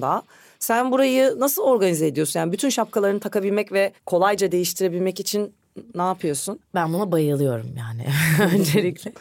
[0.60, 2.40] Sen burayı nasıl organize ediyorsun?
[2.40, 5.54] Yani bütün şapkalarını takabilmek ve kolayca değiştirebilmek için
[5.96, 6.60] ne yapıyorsun?
[6.76, 8.06] Ben buna bayılıyorum yani.
[8.56, 9.12] Öncelikle.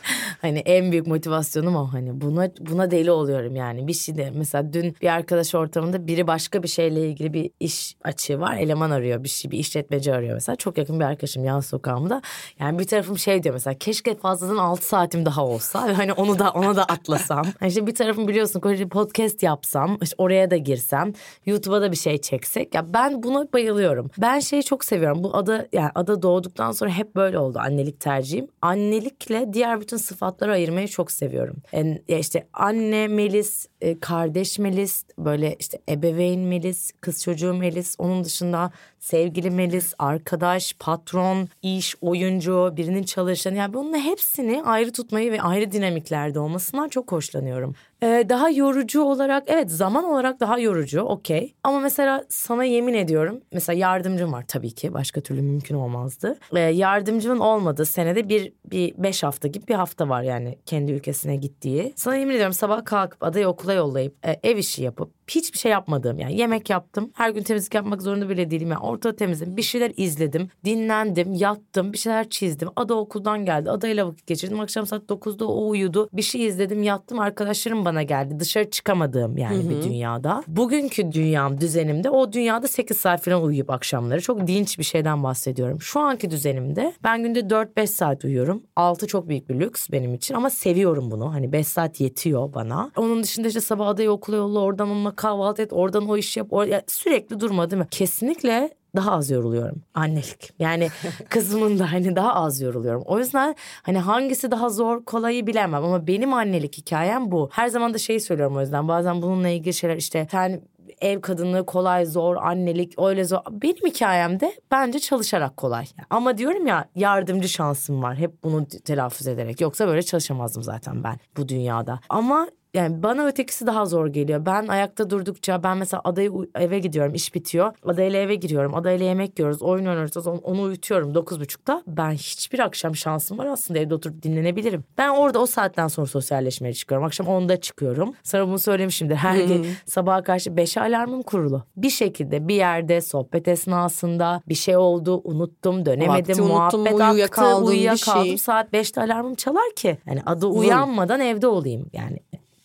[0.41, 1.93] Hani en büyük motivasyonum o.
[1.93, 3.87] Hani buna buna deli oluyorum yani.
[3.87, 7.97] Bir şey de mesela dün bir arkadaş ortamında biri başka bir şeyle ilgili bir iş
[8.05, 8.57] açığı var.
[8.57, 10.57] Eleman arıyor bir şey bir işletmeci arıyor mesela.
[10.57, 12.23] Çok yakın bir arkadaşım yan sokağımda.
[12.61, 15.99] Yani bir tarafım şey diyor mesela keşke fazladan 6 saatim daha olsa.
[15.99, 17.47] Hani onu da ona da atlasam.
[17.61, 21.13] Hani işte bir tarafım biliyorsun koca podcast yapsam işte oraya da girsem
[21.47, 22.75] YouTube'a da bir şey çeksek.
[22.75, 24.11] Ya ben buna bayılıyorum.
[24.19, 25.25] Ben şeyi çok seviyorum.
[25.25, 28.49] Bu ada yani ada doğduktan sonra hep böyle oldu annelik tercihim.
[28.63, 31.57] Annelikle diğer bütün sıfatları ayırmayı çok seviyorum.
[31.73, 37.95] Yani ya işte anne Melis e, kardeş Melis böyle işte ebeveyn Melis kız çocuğu Melis
[37.99, 43.57] onun dışında sevgili Melis arkadaş patron iş oyuncu birinin çalışanı.
[43.57, 47.75] Yani bunun hepsini ayrı tutmayı ve ayrı dinamiklerde olmasından çok hoşlanıyorum.
[48.03, 53.41] Ee, daha yorucu olarak evet zaman olarak daha yorucu okey ama mesela sana yemin ediyorum
[53.53, 56.39] mesela yardımcım var tabii ki başka türlü mümkün olmazdı.
[56.57, 61.37] Ee, yardımcımın olmadığı senede bir, bir beş hafta gibi bir hafta var yani kendi ülkesine
[61.37, 61.93] gittiği.
[61.97, 66.19] Sana yemin ediyorum sabah kalkıp adayı okula yollayıp e, ev işi yapıp hiçbir şey yapmadığım
[66.19, 67.11] yani yemek yaptım.
[67.15, 68.71] Her gün temizlik yapmak zorunda bile değilim.
[68.71, 69.57] Yani ortada temizledim.
[69.57, 70.49] Bir şeyler izledim.
[70.65, 71.33] Dinlendim.
[71.33, 71.93] Yattım.
[71.93, 72.69] Bir şeyler çizdim.
[72.77, 73.71] Ada okuldan geldi.
[73.71, 74.61] Adayla vakit geçirdim.
[74.61, 76.09] Akşam saat 9'da o uyudu.
[76.13, 76.83] Bir şey izledim.
[76.83, 77.19] Yattım.
[77.19, 78.41] Arkadaşlarım bana geldi.
[78.41, 80.43] Dışarı çıkamadığım yani bir dünyada.
[80.47, 84.21] Bugünkü dünyam düzenimde o dünyada 8 saat falan uyuyup akşamları.
[84.21, 85.81] Çok dinç bir şeyden bahsediyorum.
[85.81, 88.63] Şu anki düzenimde ben günde 4-5 saat uyuyorum.
[88.77, 91.35] 6 çok büyük bir lüks benim için ama seviyorum bunu.
[91.35, 92.91] Hani 5 saat yetiyor bana.
[92.97, 96.49] Onun dışında işte sabah adayı okula yolla oradan onunla kahvaltı et oradan o işi yap.
[96.53, 97.89] Or- ya sürekli durma değil mi?
[97.91, 100.53] Kesinlikle daha az yoruluyorum annelik.
[100.59, 100.89] Yani
[101.29, 103.03] kızımın da hani daha az yoruluyorum.
[103.07, 107.49] O yüzden hani hangisi daha zor kolayı bilemem ama benim annelik hikayem bu.
[107.53, 110.61] Her zaman da şeyi söylüyorum o yüzden bazen bununla ilgili şeyler işte sen
[111.01, 113.39] ev kadınlığı kolay zor annelik öyle zor.
[113.51, 115.87] Benim hikayemde bence çalışarak kolay.
[116.11, 119.61] Ama diyorum ya yardımcı şansım var hep bunu telaffuz ederek.
[119.61, 122.01] Yoksa böyle çalışamazdım zaten ben bu dünyada.
[122.09, 124.47] Ama yani bana ötekisi daha zor geliyor.
[124.47, 127.75] Ben ayakta durdukça ben mesela adayı eve gidiyorum iş bitiyor.
[127.85, 128.75] Adayla eve giriyorum.
[128.75, 129.63] Adayla yemek yiyoruz.
[129.63, 130.27] Oyun oynuyoruz.
[130.27, 131.83] Onu, onu uyutuyorum dokuz buçukta.
[131.87, 134.85] Ben hiçbir akşam şansım var aslında evde oturup dinlenebilirim.
[134.99, 137.07] Ben orada o saatten sonra sosyalleşmeye çıkıyorum.
[137.07, 138.15] Akşam onda çıkıyorum.
[138.23, 139.17] Sana bunu söylemişimdir.
[139.17, 139.47] Her hmm.
[139.47, 141.65] gün sabaha karşı beşe alarmım kurulu.
[141.77, 146.45] Bir şekilde bir yerde sohbet esnasında bir şey oldu unuttum dönemedim.
[146.45, 148.27] Muhabbet unuttum, aktı uyuyakaldım.
[148.27, 148.39] Şey.
[148.39, 149.99] Saat beşte alarmım çalar ki.
[150.07, 152.19] Yani adı uyanmadan evde olayım yani.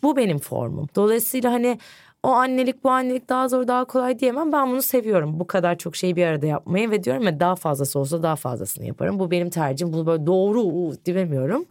[0.06, 0.88] Bu benim formum.
[0.96, 1.80] Dolayısıyla hani
[2.24, 4.52] o annelik bu annelik daha zor daha kolay diyemem.
[4.52, 5.40] Ben bunu seviyorum.
[5.40, 8.86] Bu kadar çok şeyi bir arada yapmayı ve diyorum ya daha fazlası olsa daha fazlasını
[8.86, 9.20] yaparım.
[9.20, 9.94] Bu benim tercihim.
[9.94, 11.66] Bunu böyle doğru diyemiyorum.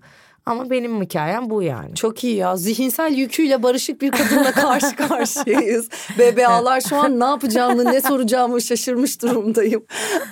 [0.46, 1.94] Ama benim hikayem bu yani.
[1.94, 2.56] Çok iyi ya.
[2.56, 5.88] Zihinsel yüküyle barışık bir kadınla karşı karşıyayız.
[6.18, 9.84] BBA'lar şu an ne yapacağımı, ne soracağımı şaşırmış durumdayım.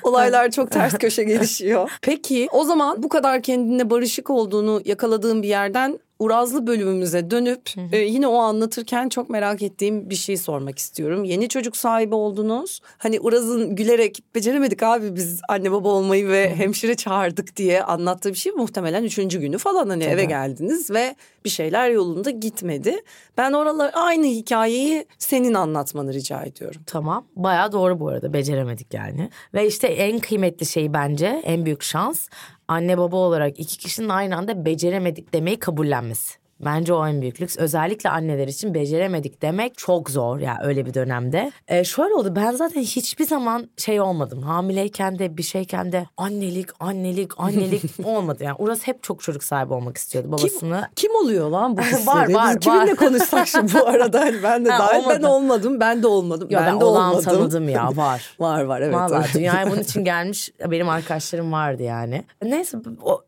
[0.02, 1.90] Olaylar çok ters köşe gelişiyor.
[2.02, 7.98] Peki o zaman bu kadar kendine barışık olduğunu yakaladığın bir yerden Urazlı bölümümüze dönüp E,
[7.98, 11.24] yine o anlatırken çok merak ettiğim bir şey sormak istiyorum.
[11.24, 12.80] Yeni çocuk sahibi oldunuz.
[12.98, 16.56] Hani Uraz'ın gülerek beceremedik abi biz anne baba olmayı ve hı hı.
[16.56, 20.14] hemşire çağırdık diye anlattığı bir şey muhtemelen üçüncü günü falan hani Tabii.
[20.14, 22.96] eve geldiniz ve bir şeyler yolunda gitmedi.
[23.38, 26.80] Ben oralar aynı hikayeyi senin anlatmanı rica ediyorum.
[26.86, 27.26] Tamam.
[27.36, 28.32] Bayağı doğru bu arada.
[28.32, 29.30] Beceremedik yani.
[29.54, 32.28] Ve işte en kıymetli şey bence en büyük şans
[32.72, 36.41] anne baba olarak iki kişinin aynı anda beceremedik demeyi kabullenmesi.
[36.64, 37.56] Bence o en büyük lüks.
[37.56, 41.52] Özellikle anneler için beceremedik demek çok zor ya yani öyle bir dönemde.
[41.68, 44.42] Ee, şöyle oldu ben zaten hiçbir zaman şey olmadım.
[44.42, 48.44] Hamileyken de bir şeyken de annelik, annelik, annelik olmadı.
[48.44, 50.88] Yani Uras hep çok çocuk sahibi olmak istiyordu babasını.
[50.96, 52.54] Kim, kim oluyor lan bu var var.
[52.54, 54.20] Biz kiminle konuşsak şimdi bu arada?
[54.20, 55.80] Hani ben de ha, dahil ben olmadım.
[55.80, 56.48] Ben de olmadım.
[56.50, 57.22] Yo, ben, ben de olmadım.
[57.22, 58.34] tanıdım ya var.
[58.38, 58.94] var var evet.
[58.94, 62.24] Valla dünyaya bunun için gelmiş benim arkadaşlarım vardı yani.
[62.42, 62.78] Neyse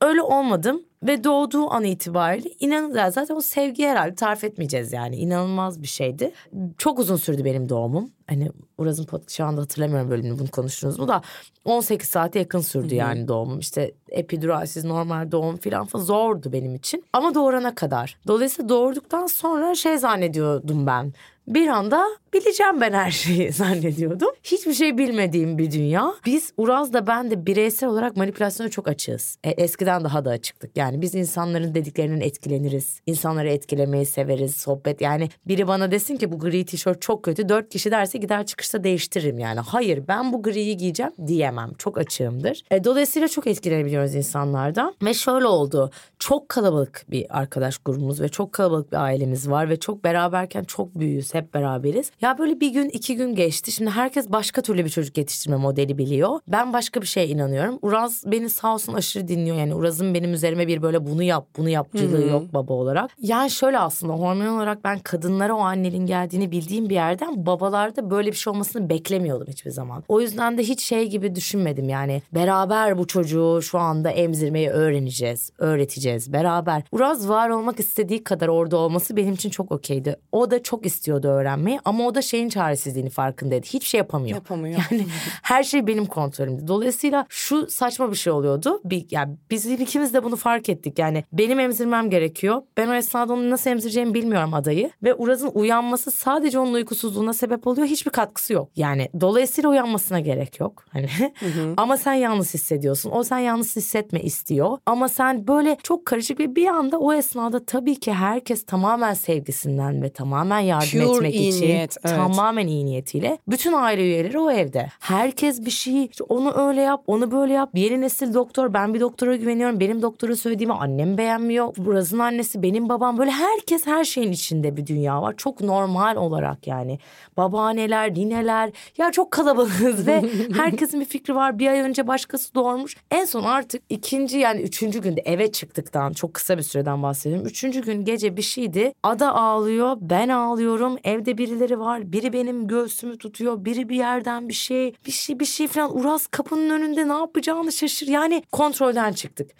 [0.00, 0.82] öyle olmadım.
[1.04, 6.32] Ve doğduğu an itibariyle inanılmaz zaten o sevgi herhalde tarif etmeyeceğiz yani inanılmaz bir şeydi.
[6.78, 8.10] Çok uzun sürdü benim doğumum.
[8.28, 11.22] Hani Uraz'ın podcast şu anda hatırlamıyorum bölümünü bunu konuştunuz mu da
[11.64, 12.94] 18 saate yakın sürdü Hı-hı.
[12.94, 13.58] yani doğumum.
[13.58, 17.04] İşte epiduralsiz normal doğum falan falan zordu benim için.
[17.12, 18.18] Ama doğurana kadar.
[18.26, 21.12] Dolayısıyla doğurduktan sonra şey zannediyordum ben
[21.46, 24.30] bir anda bileceğim ben her şeyi zannediyordum.
[24.42, 26.14] Hiçbir şey bilmediğim bir dünya.
[26.26, 29.38] Biz Uraz da ben de bireysel olarak manipülasyona çok açığız.
[29.44, 30.76] E, eskiden daha da açıktık.
[30.76, 33.00] Yani biz insanların dediklerinden etkileniriz.
[33.06, 34.56] İnsanları etkilemeyi severiz.
[34.56, 37.48] Sohbet yani biri bana desin ki bu gri tişört çok kötü.
[37.48, 39.60] Dört kişi derse gider çıkışta değiştiririm yani.
[39.60, 41.74] Hayır ben bu griyi giyeceğim diyemem.
[41.78, 42.62] Çok açığımdır.
[42.70, 44.94] E, dolayısıyla çok etkilenebiliyoruz insanlardan.
[45.02, 45.90] Ve şöyle oldu.
[46.18, 50.94] Çok kalabalık bir arkadaş grubumuz ve çok kalabalık bir ailemiz var ve çok beraberken çok
[50.94, 51.34] büyüyüz.
[51.34, 52.10] Hep beraberiz.
[52.24, 53.72] Ya böyle bir gün iki gün geçti.
[53.72, 56.40] Şimdi herkes başka türlü bir çocuk yetiştirme modeli biliyor.
[56.48, 57.78] Ben başka bir şeye inanıyorum.
[57.82, 59.56] Uraz beni sağ olsun aşırı dinliyor.
[59.56, 62.30] Yani Uraz'ın benim üzerime bir böyle bunu yap bunu yapçılığı Hı-hı.
[62.30, 63.10] yok baba olarak.
[63.18, 68.30] Yani şöyle aslında hormon olarak ben kadınlara o anneliğin geldiğini bildiğim bir yerden babalarda böyle
[68.30, 70.04] bir şey olmasını beklemiyordum hiçbir zaman.
[70.08, 72.22] O yüzden de hiç şey gibi düşünmedim yani.
[72.32, 76.82] Beraber bu çocuğu şu anda emzirmeyi öğreneceğiz, öğreteceğiz beraber.
[76.92, 80.16] Uraz var olmak istediği kadar orada olması benim için çok okeydi.
[80.32, 83.66] O da çok istiyordu öğrenmeyi ama o da şeyin çaresizliğini farkındaydı.
[83.66, 84.34] Hiçbir şey yapamıyor.
[84.34, 84.80] Yapamıyor.
[84.90, 85.06] Yani
[85.42, 86.68] her şey benim kontrolümde.
[86.68, 88.80] Dolayısıyla şu saçma bir şey oluyordu.
[88.84, 90.98] Bir, yani biz ikimiz de bunu fark ettik.
[90.98, 92.62] Yani benim emzirmem gerekiyor.
[92.76, 94.90] Ben o esnada onu nasıl emzireceğimi bilmiyorum adayı.
[95.02, 97.86] Ve Uraz'ın uyanması sadece onun uykusuzluğuna sebep oluyor.
[97.86, 98.70] Hiçbir katkısı yok.
[98.76, 100.84] Yani dolayısıyla uyanmasına gerek yok.
[100.90, 101.08] Hani
[101.40, 101.74] hı hı.
[101.76, 103.10] ama sen yalnız hissediyorsun.
[103.10, 104.78] O sen yalnız hissetme istiyor.
[104.86, 110.02] Ama sen böyle çok karışık bir bir anda o esnada tabii ki herkes tamamen sevgisinden
[110.02, 112.16] ve tamamen yardım Pure etmek iyi için niyet, evet.
[112.16, 114.88] tamamen iyi niyetiyle bütün aile üyeleri o evde.
[115.00, 117.70] Herkes bir şey onu öyle yap, onu böyle yap.
[117.74, 119.80] Yeni nesil doktor, ben bir doktora güveniyorum.
[119.80, 121.76] Benim doktora söylediğimi annem beğenmiyor.
[121.76, 125.34] Buraz'ın annesi, benim babam böyle herkes her şeyin içinde bir dünya var.
[125.36, 126.98] Çok normal olarak yani.
[127.36, 130.22] Babaanneler, nineler ya çok kalabalığız ve
[130.56, 131.58] herkesin bir fikri var.
[131.58, 132.96] Bir ay önce başkası doğurmuş.
[133.10, 137.46] En son artık ikinci yani üçüncü günde eve çıktıktan çok kısa bir süreden bahsediyorum.
[137.46, 138.92] Üçüncü gün gece bir şeydi.
[139.02, 140.98] Ada ağlıyor, ben ağlıyorum.
[141.04, 141.83] Evde birileri var.
[142.12, 143.64] Biri benim göğsümü tutuyor.
[143.64, 145.98] Biri bir yerden bir şey, bir şey bir şey falan.
[145.98, 148.06] Uras kapının önünde ne yapacağını şaşır.
[148.06, 149.50] Yani kontrolden çıktık.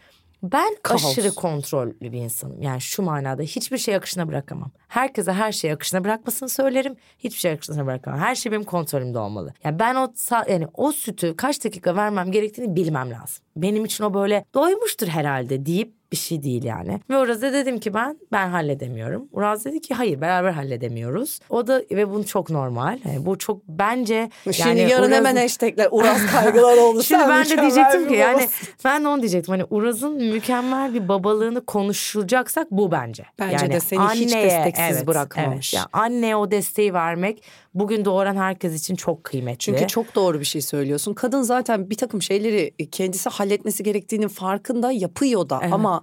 [0.52, 1.06] Ben Kaos.
[1.06, 2.62] aşırı kontrollü bir insanım.
[2.62, 4.70] Yani şu manada hiçbir şey akışına bırakamam.
[4.88, 6.96] Herkese her şey akışına bırakmasını söylerim.
[7.18, 8.20] Hiçbir şey akışına bırakamam.
[8.20, 9.54] Her şey benim kontrolümde olmalı.
[9.64, 10.12] Yani ben o
[10.48, 13.44] yani o sütü kaç dakika vermem gerektiğini bilmem lazım.
[13.56, 17.00] Benim için o böyle doymuştur herhalde deyip bir şey değil yani.
[17.10, 19.28] Ve Uraz'a dedim ki ben ben halledemiyorum.
[19.32, 21.40] Uraz dedi ki hayır beraber halledemiyoruz.
[21.50, 22.98] O da ve bunu çok normal.
[23.04, 27.02] Yani bu çok bence Şimdi yani yarın Uraz'ın- hemen hashtagler Uraz kaygılar oldu.
[27.02, 28.48] Şimdi Sen ben de diyecektim ki yani
[28.84, 29.52] ben de onu diyecektim.
[29.52, 33.24] Hani Uraz'ın mükemmel bir babalığını konuşulacaksak bu bence.
[33.38, 35.74] Bence yani de seni hiç desteksiz bırakmamış.
[35.74, 37.42] Evet, yani anneye o desteği vermek
[37.74, 39.58] bugün doğuran herkes için çok kıymetli.
[39.58, 41.14] Çünkü çok doğru bir şey söylüyorsun.
[41.14, 46.02] Kadın zaten bir takım şeyleri kendisi halletmesi gerektiğinin farkında yapıyor da ama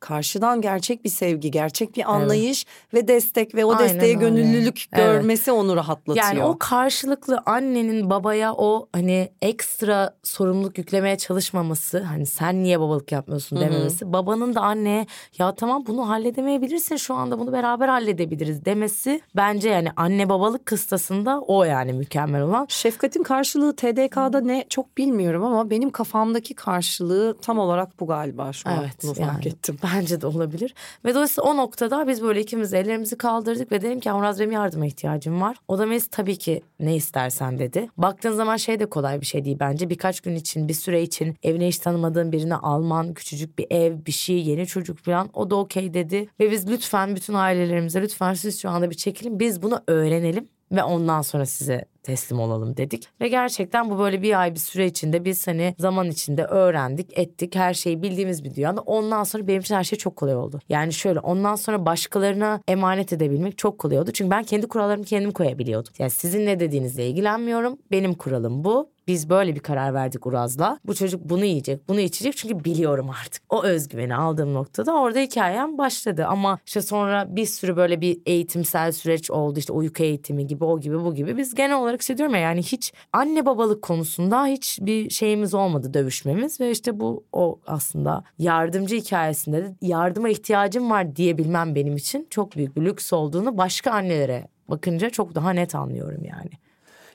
[0.00, 4.20] karşıdan gerçek bir sevgi, gerçek bir anlayış ve destek ve o Aynen desteğe öyle.
[4.20, 5.04] gönüllülük Evet.
[5.04, 6.26] görmesi onu rahatlatıyor.
[6.26, 13.12] Yani o karşılıklı annenin babaya o hani ekstra sorumluluk yüklemeye çalışmaması hani sen niye babalık
[13.12, 15.06] yapmıyorsun dememesi babanın da anneye
[15.38, 21.40] ya tamam bunu halledemeyebilirsin şu anda bunu beraber halledebiliriz demesi bence yani anne babalık kıstasında
[21.40, 22.66] o yani mükemmel olan.
[22.68, 28.68] Şefkatin karşılığı TDK'da ne çok bilmiyorum ama benim kafamdaki karşılığı tam olarak bu galiba şu
[28.68, 28.78] an.
[28.80, 29.76] Evet Bunu fark yani ettim.
[29.94, 30.74] Bence de olabilir.
[31.04, 34.86] Ve dolayısıyla o noktada biz böyle ikimiz ellerimizi kaldırdık ve dedim ki Muraz benim yardıma
[34.86, 35.56] ihtiyacım var.
[35.68, 37.88] O da Melis tabii ki ne istersen dedi.
[37.96, 39.90] Baktığın zaman şey de kolay bir şey değil bence.
[39.90, 44.12] Birkaç gün için bir süre için evine hiç tanımadığın birini alman, küçücük bir ev, bir
[44.12, 46.28] şey, yeni çocuk falan o da okey dedi.
[46.40, 50.82] Ve biz lütfen bütün ailelerimize lütfen siz şu anda bir çekilin biz bunu öğrenelim ve
[50.82, 53.08] ondan sonra size teslim olalım dedik.
[53.20, 57.56] Ve gerçekten bu böyle bir ay bir süre içinde biz hani zaman içinde öğrendik, ettik.
[57.56, 58.80] Her şeyi bildiğimiz bir dünyada.
[58.80, 60.60] Ondan sonra benim için her şey çok kolay oldu.
[60.68, 64.10] Yani şöyle ondan sonra başkalarına emanet edebilmek çok kolay oldu.
[64.12, 65.92] Çünkü ben kendi kurallarımı kendim koyabiliyordum.
[65.98, 67.78] Yani sizin ne dediğinizle ilgilenmiyorum.
[67.90, 68.90] Benim kuralım bu.
[69.08, 70.78] Biz böyle bir karar verdik Uraz'la.
[70.84, 73.42] Bu çocuk bunu yiyecek, bunu içecek çünkü biliyorum artık.
[73.48, 76.26] O özgüveni aldığım noktada orada hikayem başladı.
[76.26, 79.58] Ama işte sonra bir sürü böyle bir eğitimsel süreç oldu.
[79.58, 81.36] İşte uyku eğitimi gibi, o gibi, bu gibi.
[81.36, 85.94] Biz genel olarak işte diyorum ya yani hiç anne babalık konusunda hiç bir şeyimiz olmadı
[85.94, 86.60] dövüşmemiz.
[86.60, 92.56] Ve işte bu o aslında yardımcı hikayesinde de yardıma ihtiyacım var diyebilmem benim için çok
[92.56, 96.50] büyük bir lüks olduğunu başka annelere bakınca çok daha net anlıyorum yani.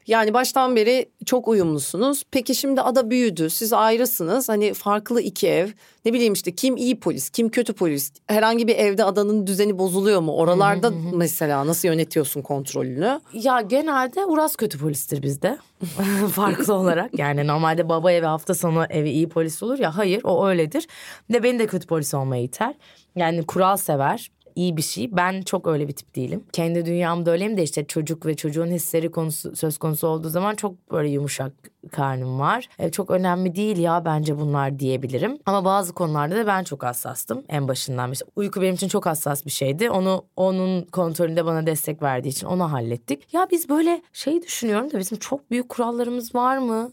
[0.07, 2.23] Yani baştan beri çok uyumlusunuz.
[2.31, 3.49] Peki şimdi ada büyüdü.
[3.49, 4.49] Siz ayrısınız.
[4.49, 5.67] Hani farklı iki ev.
[6.05, 8.11] Ne bileyim işte kim iyi polis, kim kötü polis.
[8.27, 10.35] Herhangi bir evde adanın düzeni bozuluyor mu?
[10.35, 13.21] Oralarda mesela nasıl yönetiyorsun kontrolünü?
[13.33, 15.57] Ya genelde Uras kötü polistir bizde.
[16.31, 17.19] Farklı olarak.
[17.19, 19.97] Yani normalde baba evi hafta sonu evi iyi polis olur ya.
[19.97, 20.87] Hayır o öyledir.
[21.29, 22.73] Bir De beni de kötü polis olmaya iter.
[23.15, 25.15] Yani kural sever iyi bir şey.
[25.15, 26.43] Ben çok öyle bir tip değilim.
[26.53, 30.91] Kendi dünyamda öyleyim de işte çocuk ve çocuğun hisleri konusu söz konusu olduğu zaman çok
[30.91, 31.53] böyle yumuşak
[31.91, 32.67] karnım var.
[32.79, 35.37] E, çok önemli değil ya bence bunlar diyebilirim.
[35.45, 38.09] Ama bazı konularda da ben çok hassastım en başından.
[38.09, 39.89] Mesela uyku benim için çok hassas bir şeydi.
[39.89, 43.33] Onu onun kontrolünde bana destek verdiği için onu hallettik.
[43.33, 46.91] Ya biz böyle şey düşünüyorum da bizim çok büyük kurallarımız var mı?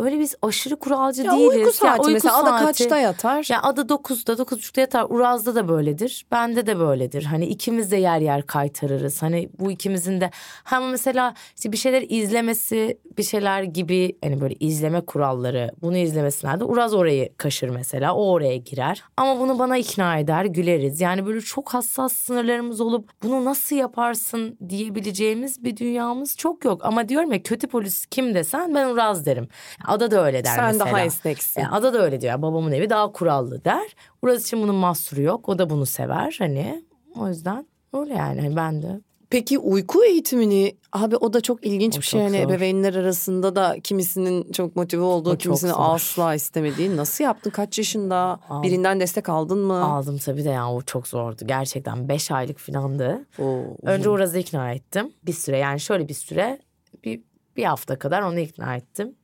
[0.00, 1.56] Öyle biz aşırı kuralcı Ya değiliz.
[1.56, 3.46] uyku saati uyku mesela ada saati- kaçta yatar?
[3.50, 5.06] ya adı 9'da 9.30'da yatar.
[5.08, 6.26] Uraz'da da böyledir.
[6.32, 7.22] Bende de böyledir.
[7.24, 9.22] Hani ikimiz de yer yer kaytarırız.
[9.22, 10.30] Hani bu ikimizin de
[10.64, 16.60] hem mesela işte bir şeyler izlemesi bir şeyler gibi hani böyle izleme kuralları bunu izlemesinler
[16.60, 18.14] de Uraz orayı kaşır mesela.
[18.14, 19.02] O oraya girer.
[19.16, 21.00] Ama bunu bana ikna eder güleriz.
[21.00, 26.84] Yani böyle çok hassas sınırlarımız olup bunu nasıl yaparsın diyebileceğimiz bir dünyamız çok yok.
[26.84, 29.48] Ama diyorum ya kötü polis kim desen ben Uraz derim.
[29.90, 30.86] Ada da öyle der Sen mesela.
[30.86, 31.60] daha esneksin.
[31.60, 32.42] E, Ada da öyle diyor.
[32.42, 33.96] Babamın evi daha kurallı der.
[34.22, 35.48] Uraz için bunun mahsuru yok.
[35.48, 36.84] O da bunu sever hani.
[37.16, 39.00] O yüzden öyle yani Hani ben de.
[39.30, 42.20] Peki uyku eğitimini abi o da çok ilginç O bir şey.
[42.22, 42.50] Hani zor.
[42.50, 46.96] ebeveynler arasında da kimisinin çok motive olduğu, O kimisinin asla istemediği.
[46.96, 47.50] Nasıl yaptın?
[47.50, 48.16] Kaç yaşında?
[48.48, 48.62] Aldım.
[48.62, 49.84] Birinden destek aldın mı?
[49.84, 51.42] Aldım tabii de yani o çok zordu.
[51.46, 53.26] Gerçekten beş aylık filandı.
[53.38, 55.12] Oo, Önce Uraz'ı ikna ettim.
[55.26, 56.58] Bir süre yani şöyle bir süre
[57.04, 57.20] bir,
[57.56, 59.14] bir hafta kadar onu ikna ettim.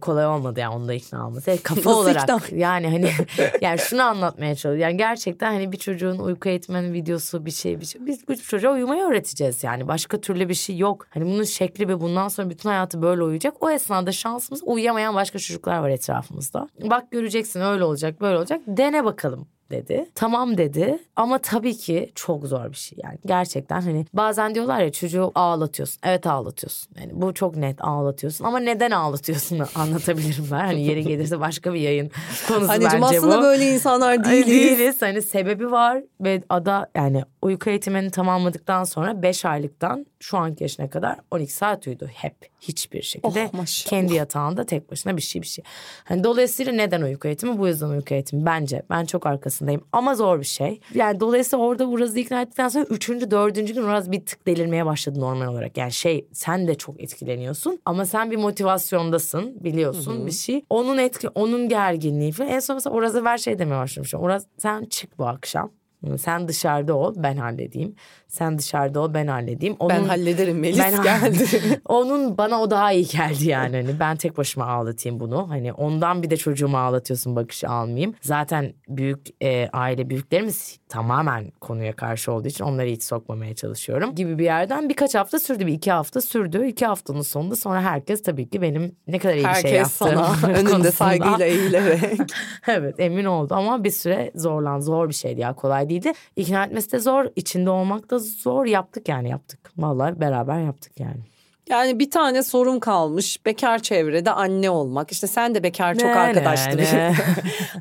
[0.00, 1.50] Kolay olmadı yani onu da ikna olması.
[1.50, 2.58] Yani kafa Nasıl olarak ikna?
[2.58, 3.10] yani hani
[3.60, 4.80] yani şunu anlatmaya çalışıyorum.
[4.80, 8.06] Yani gerçekten hani bir çocuğun uyku eğitmeni videosu bir şey bir şey.
[8.06, 9.88] Biz bu çocuğa uyumayı öğreteceğiz yani.
[9.88, 11.06] Başka türlü bir şey yok.
[11.10, 13.62] Hani bunun şekli ve bundan sonra bütün hayatı böyle uyuyacak.
[13.62, 16.68] O esnada şansımız uyuyamayan başka çocuklar var etrafımızda.
[16.90, 18.60] Bak göreceksin öyle olacak böyle olacak.
[18.66, 20.06] Dene bakalım dedi.
[20.14, 23.18] Tamam dedi ama tabii ki çok zor bir şey yani.
[23.26, 25.98] Gerçekten hani bazen diyorlar ya çocuğu ağlatıyorsun.
[26.04, 26.92] Evet ağlatıyorsun.
[27.00, 30.58] Yani bu çok net ağlatıyorsun ama neden ağlatıyorsun anlatabilirim ben.
[30.58, 32.10] Hani yeri gelirse başka bir yayın
[32.48, 33.42] konusu Anneciğim bence aslında bu.
[33.42, 34.46] böyle insanlar Ay, değiliz.
[34.48, 35.02] değiliz.
[35.02, 40.90] Hani sebebi var ve ada yani uyku eğitimini tamamladıktan sonra 5 aylıktan şu anki yaşına
[40.90, 42.34] kadar 12 saat uyudu hep.
[42.60, 43.90] Hiçbir şekilde Oh, maşallah.
[43.90, 45.64] kendi yatağında tek başına bir şey bir şey.
[46.04, 47.58] Hani dolayısıyla neden uyku eğitimi?
[47.58, 48.82] Bu yüzden uyku eğitimi bence.
[48.90, 49.61] Ben çok arkasındayım.
[49.62, 50.80] Aşamasındayım ama zor bir şey.
[50.94, 55.20] Yani dolayısıyla orada Uraz'ı ikna ettikten sonra üçüncü, dördüncü gün Uraz bir tık delirmeye başladı
[55.20, 55.76] normal olarak.
[55.76, 60.64] Yani şey sen de çok etkileniyorsun ama sen bir motivasyondasın biliyorsun bir şey.
[60.70, 62.50] Onun etki, onun gerginliği falan.
[62.50, 64.22] En son mesela Uraz'a ver şey demeye başlamışım.
[64.22, 65.70] Uraz sen çık bu akşam.
[66.18, 67.94] Sen dışarıda ol ben halledeyim.
[68.28, 69.76] Sen dışarıda ol ben halledeyim.
[69.78, 71.44] Onun, ben hallederim Melis ben- geldi.
[71.88, 73.76] onun bana o daha iyi geldi yani.
[73.76, 75.50] Hani ben tek başıma ağlatayım bunu.
[75.50, 78.14] Hani ondan bir de çocuğumu ağlatıyorsun bakışı almayayım.
[78.20, 84.14] Zaten büyük e, aile büyüklerimiz tamamen konuya karşı olduğu için onları hiç sokmamaya çalışıyorum.
[84.14, 85.66] Gibi bir yerden birkaç hafta sürdü.
[85.66, 86.66] Bir iki hafta sürdü.
[86.66, 90.08] İki haftanın sonunda sonra herkes tabii ki benim ne kadar iyi bir şey Herkes yaptığım
[90.24, 92.20] sana önünde konusunda- saygıyla eğilerek.
[92.68, 96.12] evet emin oldu ama bir süre zorlan zor bir şeydi ya kolay değildi.
[96.36, 99.72] İkna etmesi de zor içinde olmak da zor yaptık yani yaptık.
[99.76, 101.20] Vallahi beraber yaptık yani.
[101.68, 103.46] Yani bir tane sorun kalmış.
[103.46, 105.12] Bekar çevrede anne olmak.
[105.12, 106.78] İşte sen de bekar çok Ne, arkadaştır.
[106.78, 107.14] ne,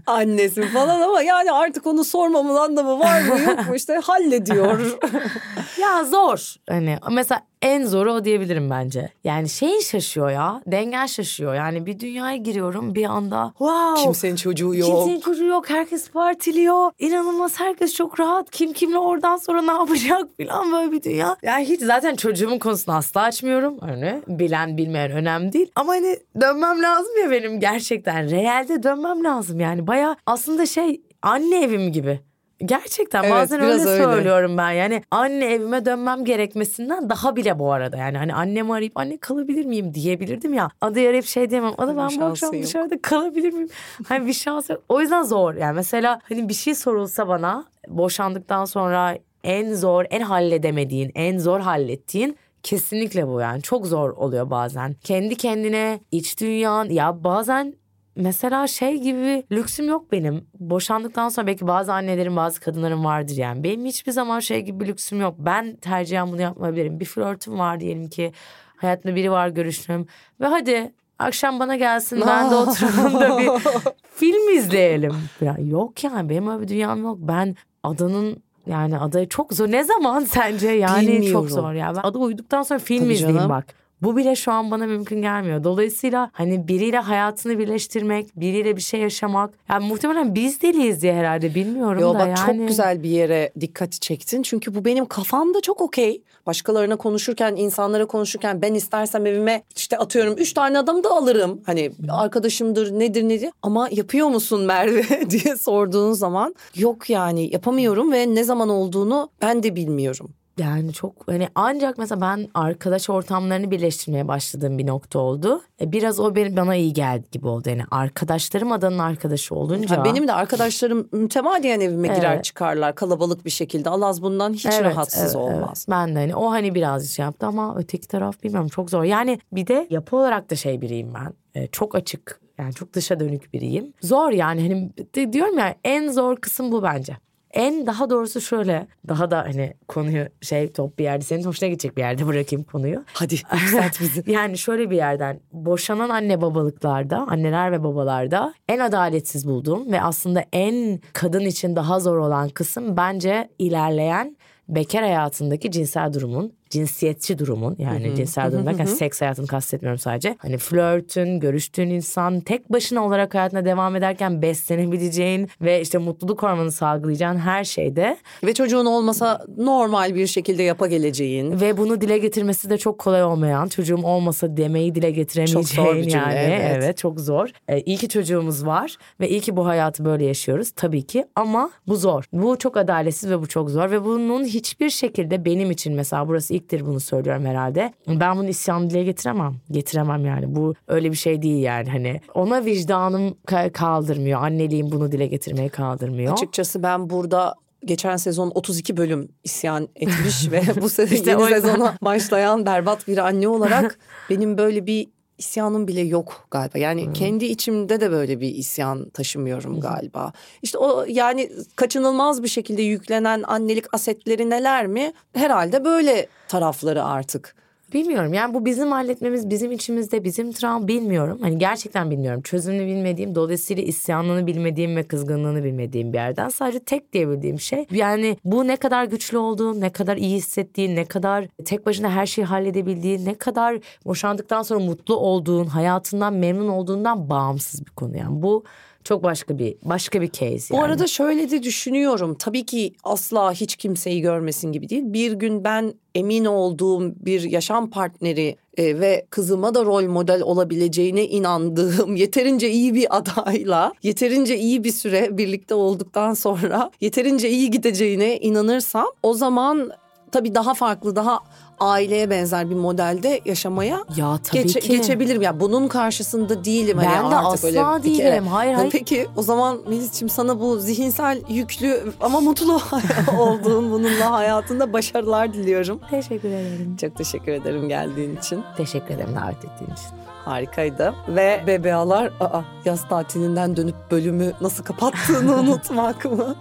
[0.07, 3.75] Annesin falan ama yani artık onu sormamın anlamı var mı yok mu?
[3.75, 4.99] İşte hallediyor.
[5.81, 9.09] Ya zor hani mesela en zoru o diyebilirim bence.
[9.23, 14.03] Yani şeyin şaşıyor ya dengen şaşıyor yani bir dünyaya giriyorum bir anda wow.
[14.03, 14.89] Kimsenin çocuğu yok.
[14.89, 15.69] Kimsenin çocuğu yok.
[15.69, 16.91] Herkes partiliyor.
[16.99, 18.51] İnanılmaz herkes çok rahat.
[18.51, 21.37] Kim kimle oradan sonra ne yapacak falan böyle bir dünya.
[21.43, 23.77] Yani hiç zaten çocuğumun konusunu asla açmıyorum.
[23.79, 25.71] Hani bilen bilmeyen önemli değil.
[25.75, 28.31] Ama hani dönmem lazım ya benim gerçekten.
[28.31, 29.87] Realde dönmem lazım yani.
[29.87, 32.19] Baya aslında şey anne evim gibi.
[32.65, 33.83] Gerçekten Evet, bazen öyle, öyle.
[33.83, 34.71] söylüyorum ben.
[34.71, 37.97] Yani anne evime dönmem gerekmesinden daha bile bu arada.
[37.97, 40.69] Yani hani annemi arayıp anne kalabilir miyim diyebilirdim ya.
[40.81, 41.73] Adı arayıp şey diyemem.
[41.77, 42.63] Adı ben bu akşam yok.
[42.63, 43.69] dışarıda kalabilir miyim?
[44.07, 44.81] Hani bir şans yok.
[44.89, 45.53] O yüzden zor.
[45.55, 51.59] Yani mesela hani bir şey sorulsa bana boşandıktan sonra en zor, en halledemediğin, en zor
[51.59, 53.61] hallettiğin kesinlikle bu yani.
[53.61, 54.93] Çok zor oluyor bazen.
[55.03, 57.73] Kendi kendine, iç dünyan ya bazen
[58.15, 60.45] Mesela şey gibi lüksüm yok benim.
[60.59, 63.63] Boşandıktan sonra belki bazı annelerin bazı kadınların vardır yani.
[63.63, 65.35] Benim hiçbir zaman şey gibi bir lüksüm yok.
[65.37, 66.99] Ben tercihen bunu yapmayabilirim.
[66.99, 68.31] Bir flörtüm var diyelim ki.
[68.77, 70.05] Hayatımda biri var görüştüğüm.
[70.41, 73.49] Ve hadi akşam bana gelsin ben de oturalım da bir
[74.15, 75.13] film izleyelim.
[75.41, 77.17] Ya yok yani benim öyle bir dünyam yok.
[77.21, 79.71] Ben adanın yani adayı çok zor.
[79.71, 80.69] Ne zaman sence?
[80.71, 81.31] Yani Bilmiyorum.
[81.31, 81.93] çok zor ya.
[81.95, 83.49] Ben ada uyuduktan sonra film Tabii izleyeyim canım.
[83.49, 83.65] bak.
[84.01, 85.63] Bu bile şu an bana mümkün gelmiyor.
[85.63, 89.53] Dolayısıyla hani biriyle hayatını birleştirmek, biriyle bir şey yaşamak.
[89.69, 92.59] Yani muhtemelen biz deliyiz diye herhalde bilmiyorum Yo da bak yani.
[92.59, 94.41] çok güzel bir yere dikkati çektin.
[94.41, 96.21] Çünkü bu benim kafamda çok okey.
[96.45, 101.61] Başkalarına konuşurken, insanlara konuşurken ben istersem evime işte atıyorum üç tane adam da alırım.
[101.65, 103.49] Hani arkadaşımdır nedir nedir.
[103.61, 109.63] Ama yapıyor musun Merve diye sorduğun zaman yok yani yapamıyorum ve ne zaman olduğunu ben
[109.63, 110.29] de bilmiyorum.
[110.61, 115.61] Yani çok hani ancak mesela ben arkadaş ortamlarını birleştirmeye başladığım bir nokta oldu.
[115.81, 117.69] E, biraz o benim bana iyi geldi gibi oldu.
[117.69, 119.97] Yani arkadaşlarım adanın arkadaşı olunca.
[119.97, 122.43] Ha, benim de arkadaşlarım mütemadiyen evime girer Evet.
[122.43, 123.89] çıkarlar kalabalık bir şekilde.
[123.89, 125.85] Alaz bundan hiç Evet, rahatsız evet, olmaz.
[125.87, 125.89] evet.
[125.89, 129.03] Ben de hani o hani birazcık şey yaptı ama öteki taraf bilmiyorum çok zor.
[129.03, 131.33] Yani bir de yapı olarak da şey biriyim ben.
[131.61, 133.93] E, çok açık yani çok dışa dönük biriyim.
[134.01, 137.17] Zor yani hani diyorum ya en zor kısım bu bence.
[137.53, 141.97] En daha doğrusu şöyle daha da hani konuyu şey top bir yerde senin hoşuna gidecek
[141.97, 143.03] bir yerde bırakayım konuyu.
[143.13, 144.31] Hadi yükselt bizi.
[144.31, 150.45] Yani şöyle bir yerden boşanan anne babalıklarda, anneler ve babalarda en adaletsiz bulduğum ve aslında
[150.53, 154.37] en kadın için daha zor olan kısım bence ilerleyen
[154.69, 160.35] bekar hayatındaki cinsel durumun, cinsiyetçi durumun yani cinsel durum derken seks hayatını kastetmiyorum sadece.
[160.39, 166.71] Hani flörtün, görüştüğün insan tek başına olarak hayatına devam ederken beslenebileceğin ve işte mutluluk hormonu
[166.71, 171.61] salgılayacağın her şeyde Ve çocuğun olmasa normal bir şekilde yapa geleceğin.
[171.61, 175.95] ve bunu dile getirmesi de çok kolay olmayan çocuğum olmasa demeyi dile getiremeyeceğin Çok zor
[175.95, 176.97] bir cümle, yani evet.
[176.97, 177.49] çok zor.
[177.67, 181.71] Ee, iyi ki çocuğumuz var ve iyi ki bu hayatı böyle yaşıyoruz tabii ki ama
[181.87, 182.23] bu zor.
[182.33, 186.53] Bu çok adaletsiz ve bu çok zor ve bunun hiçbir şekilde benim için mesela burası
[186.61, 187.93] ilktir bunu söylüyorum herhalde.
[188.07, 189.55] Ben bunu isyan dile getiremem.
[189.71, 190.55] Getiremem yani.
[190.55, 194.41] Bu öyle bir şey değil yani hani ona vicdanım ka- kaldırmıyor.
[194.41, 196.33] Anneliğim bunu dile getirmeye kaldırmıyor.
[196.33, 197.55] Açıkçası ben burada
[197.85, 203.17] geçen sezon 32 bölüm isyan etmiş ve bu sene İşte yeni sezona başlayan berbat bir
[203.17, 203.99] anne olarak
[204.29, 205.07] benim böyle bir
[205.41, 206.77] isyanım bile yok galiba.
[206.77, 210.33] Yani kendi içimde de böyle bir isyan taşımıyorum galiba.
[210.61, 215.13] İşte o yani kaçınılmaz bir şekilde yüklenen annelik asetleri neler mi?
[215.33, 217.55] Herhalde böyle tarafları artık.
[217.93, 221.37] Bilmiyorum yani bu bizim halletmemiz bizim içimizde bizim travma bilmiyorum.
[221.41, 222.41] Hani gerçekten bilmiyorum.
[222.41, 227.85] Çözümünü bilmediğim dolayısıyla isyanını bilmediğim ve kızgınlığını bilmediğim bir yerden sadece tek diyebildiğim şey.
[227.91, 232.25] Yani bu ne kadar güçlü olduğun, ne kadar iyi hissettiğin, ne kadar tek başına her
[232.25, 238.17] şeyi halledebildiğin, ne kadar boşandıktan sonra mutlu olduğun, hayatından memnun olduğundan bağımsız bir konu.
[238.17, 238.63] Yani bu
[239.03, 240.85] çok başka bir başka bir case Bu yani.
[240.85, 242.35] arada şöyle de düşünüyorum.
[242.39, 245.03] Tabii ki asla hiç kimseyi görmesin gibi değil.
[245.05, 251.27] Bir gün ben emin olduğum bir yaşam partneri e, ve kızıma da rol model olabileceğine
[251.27, 258.37] inandığım yeterince iyi bir adayla yeterince iyi bir süre birlikte olduktan sonra yeterince iyi gideceğine
[258.39, 259.91] inanırsam o zaman
[260.31, 261.39] tabii daha farklı daha
[261.79, 264.87] aileye benzer bir modelde yaşamaya ya tabii geçe- ki.
[264.89, 265.41] geçebilirim.
[265.41, 266.97] Ya bunun karşısında değilim.
[266.97, 268.17] Hani Ben de artık asla öyle değilim.
[268.17, 268.39] kere.
[268.39, 268.91] Hayır, hayır.
[268.91, 272.81] Peki o zaman Melis'ciğim sana bu zihinsel yüklü ama mutlu
[273.39, 275.99] olduğun bununla hayatında başarılar diliyorum.
[276.09, 276.97] Teşekkür ederim.
[277.01, 278.63] Çok teşekkür ederim geldiğin için.
[278.77, 280.07] Teşekkür ederim davet ettiğin için.
[280.45, 281.13] Harikaydı.
[281.27, 286.55] Ve BBA'lar aa, yaz tatilinden dönüp bölümü nasıl kapattığını unutmak mı?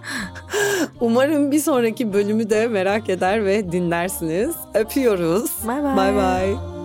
[0.99, 4.55] Umarım bir sonraki bölümü de merak eder ve dinlersiniz.
[4.73, 5.51] Öpüyoruz.
[5.67, 5.95] Bye bye.
[5.97, 6.80] Bye bye.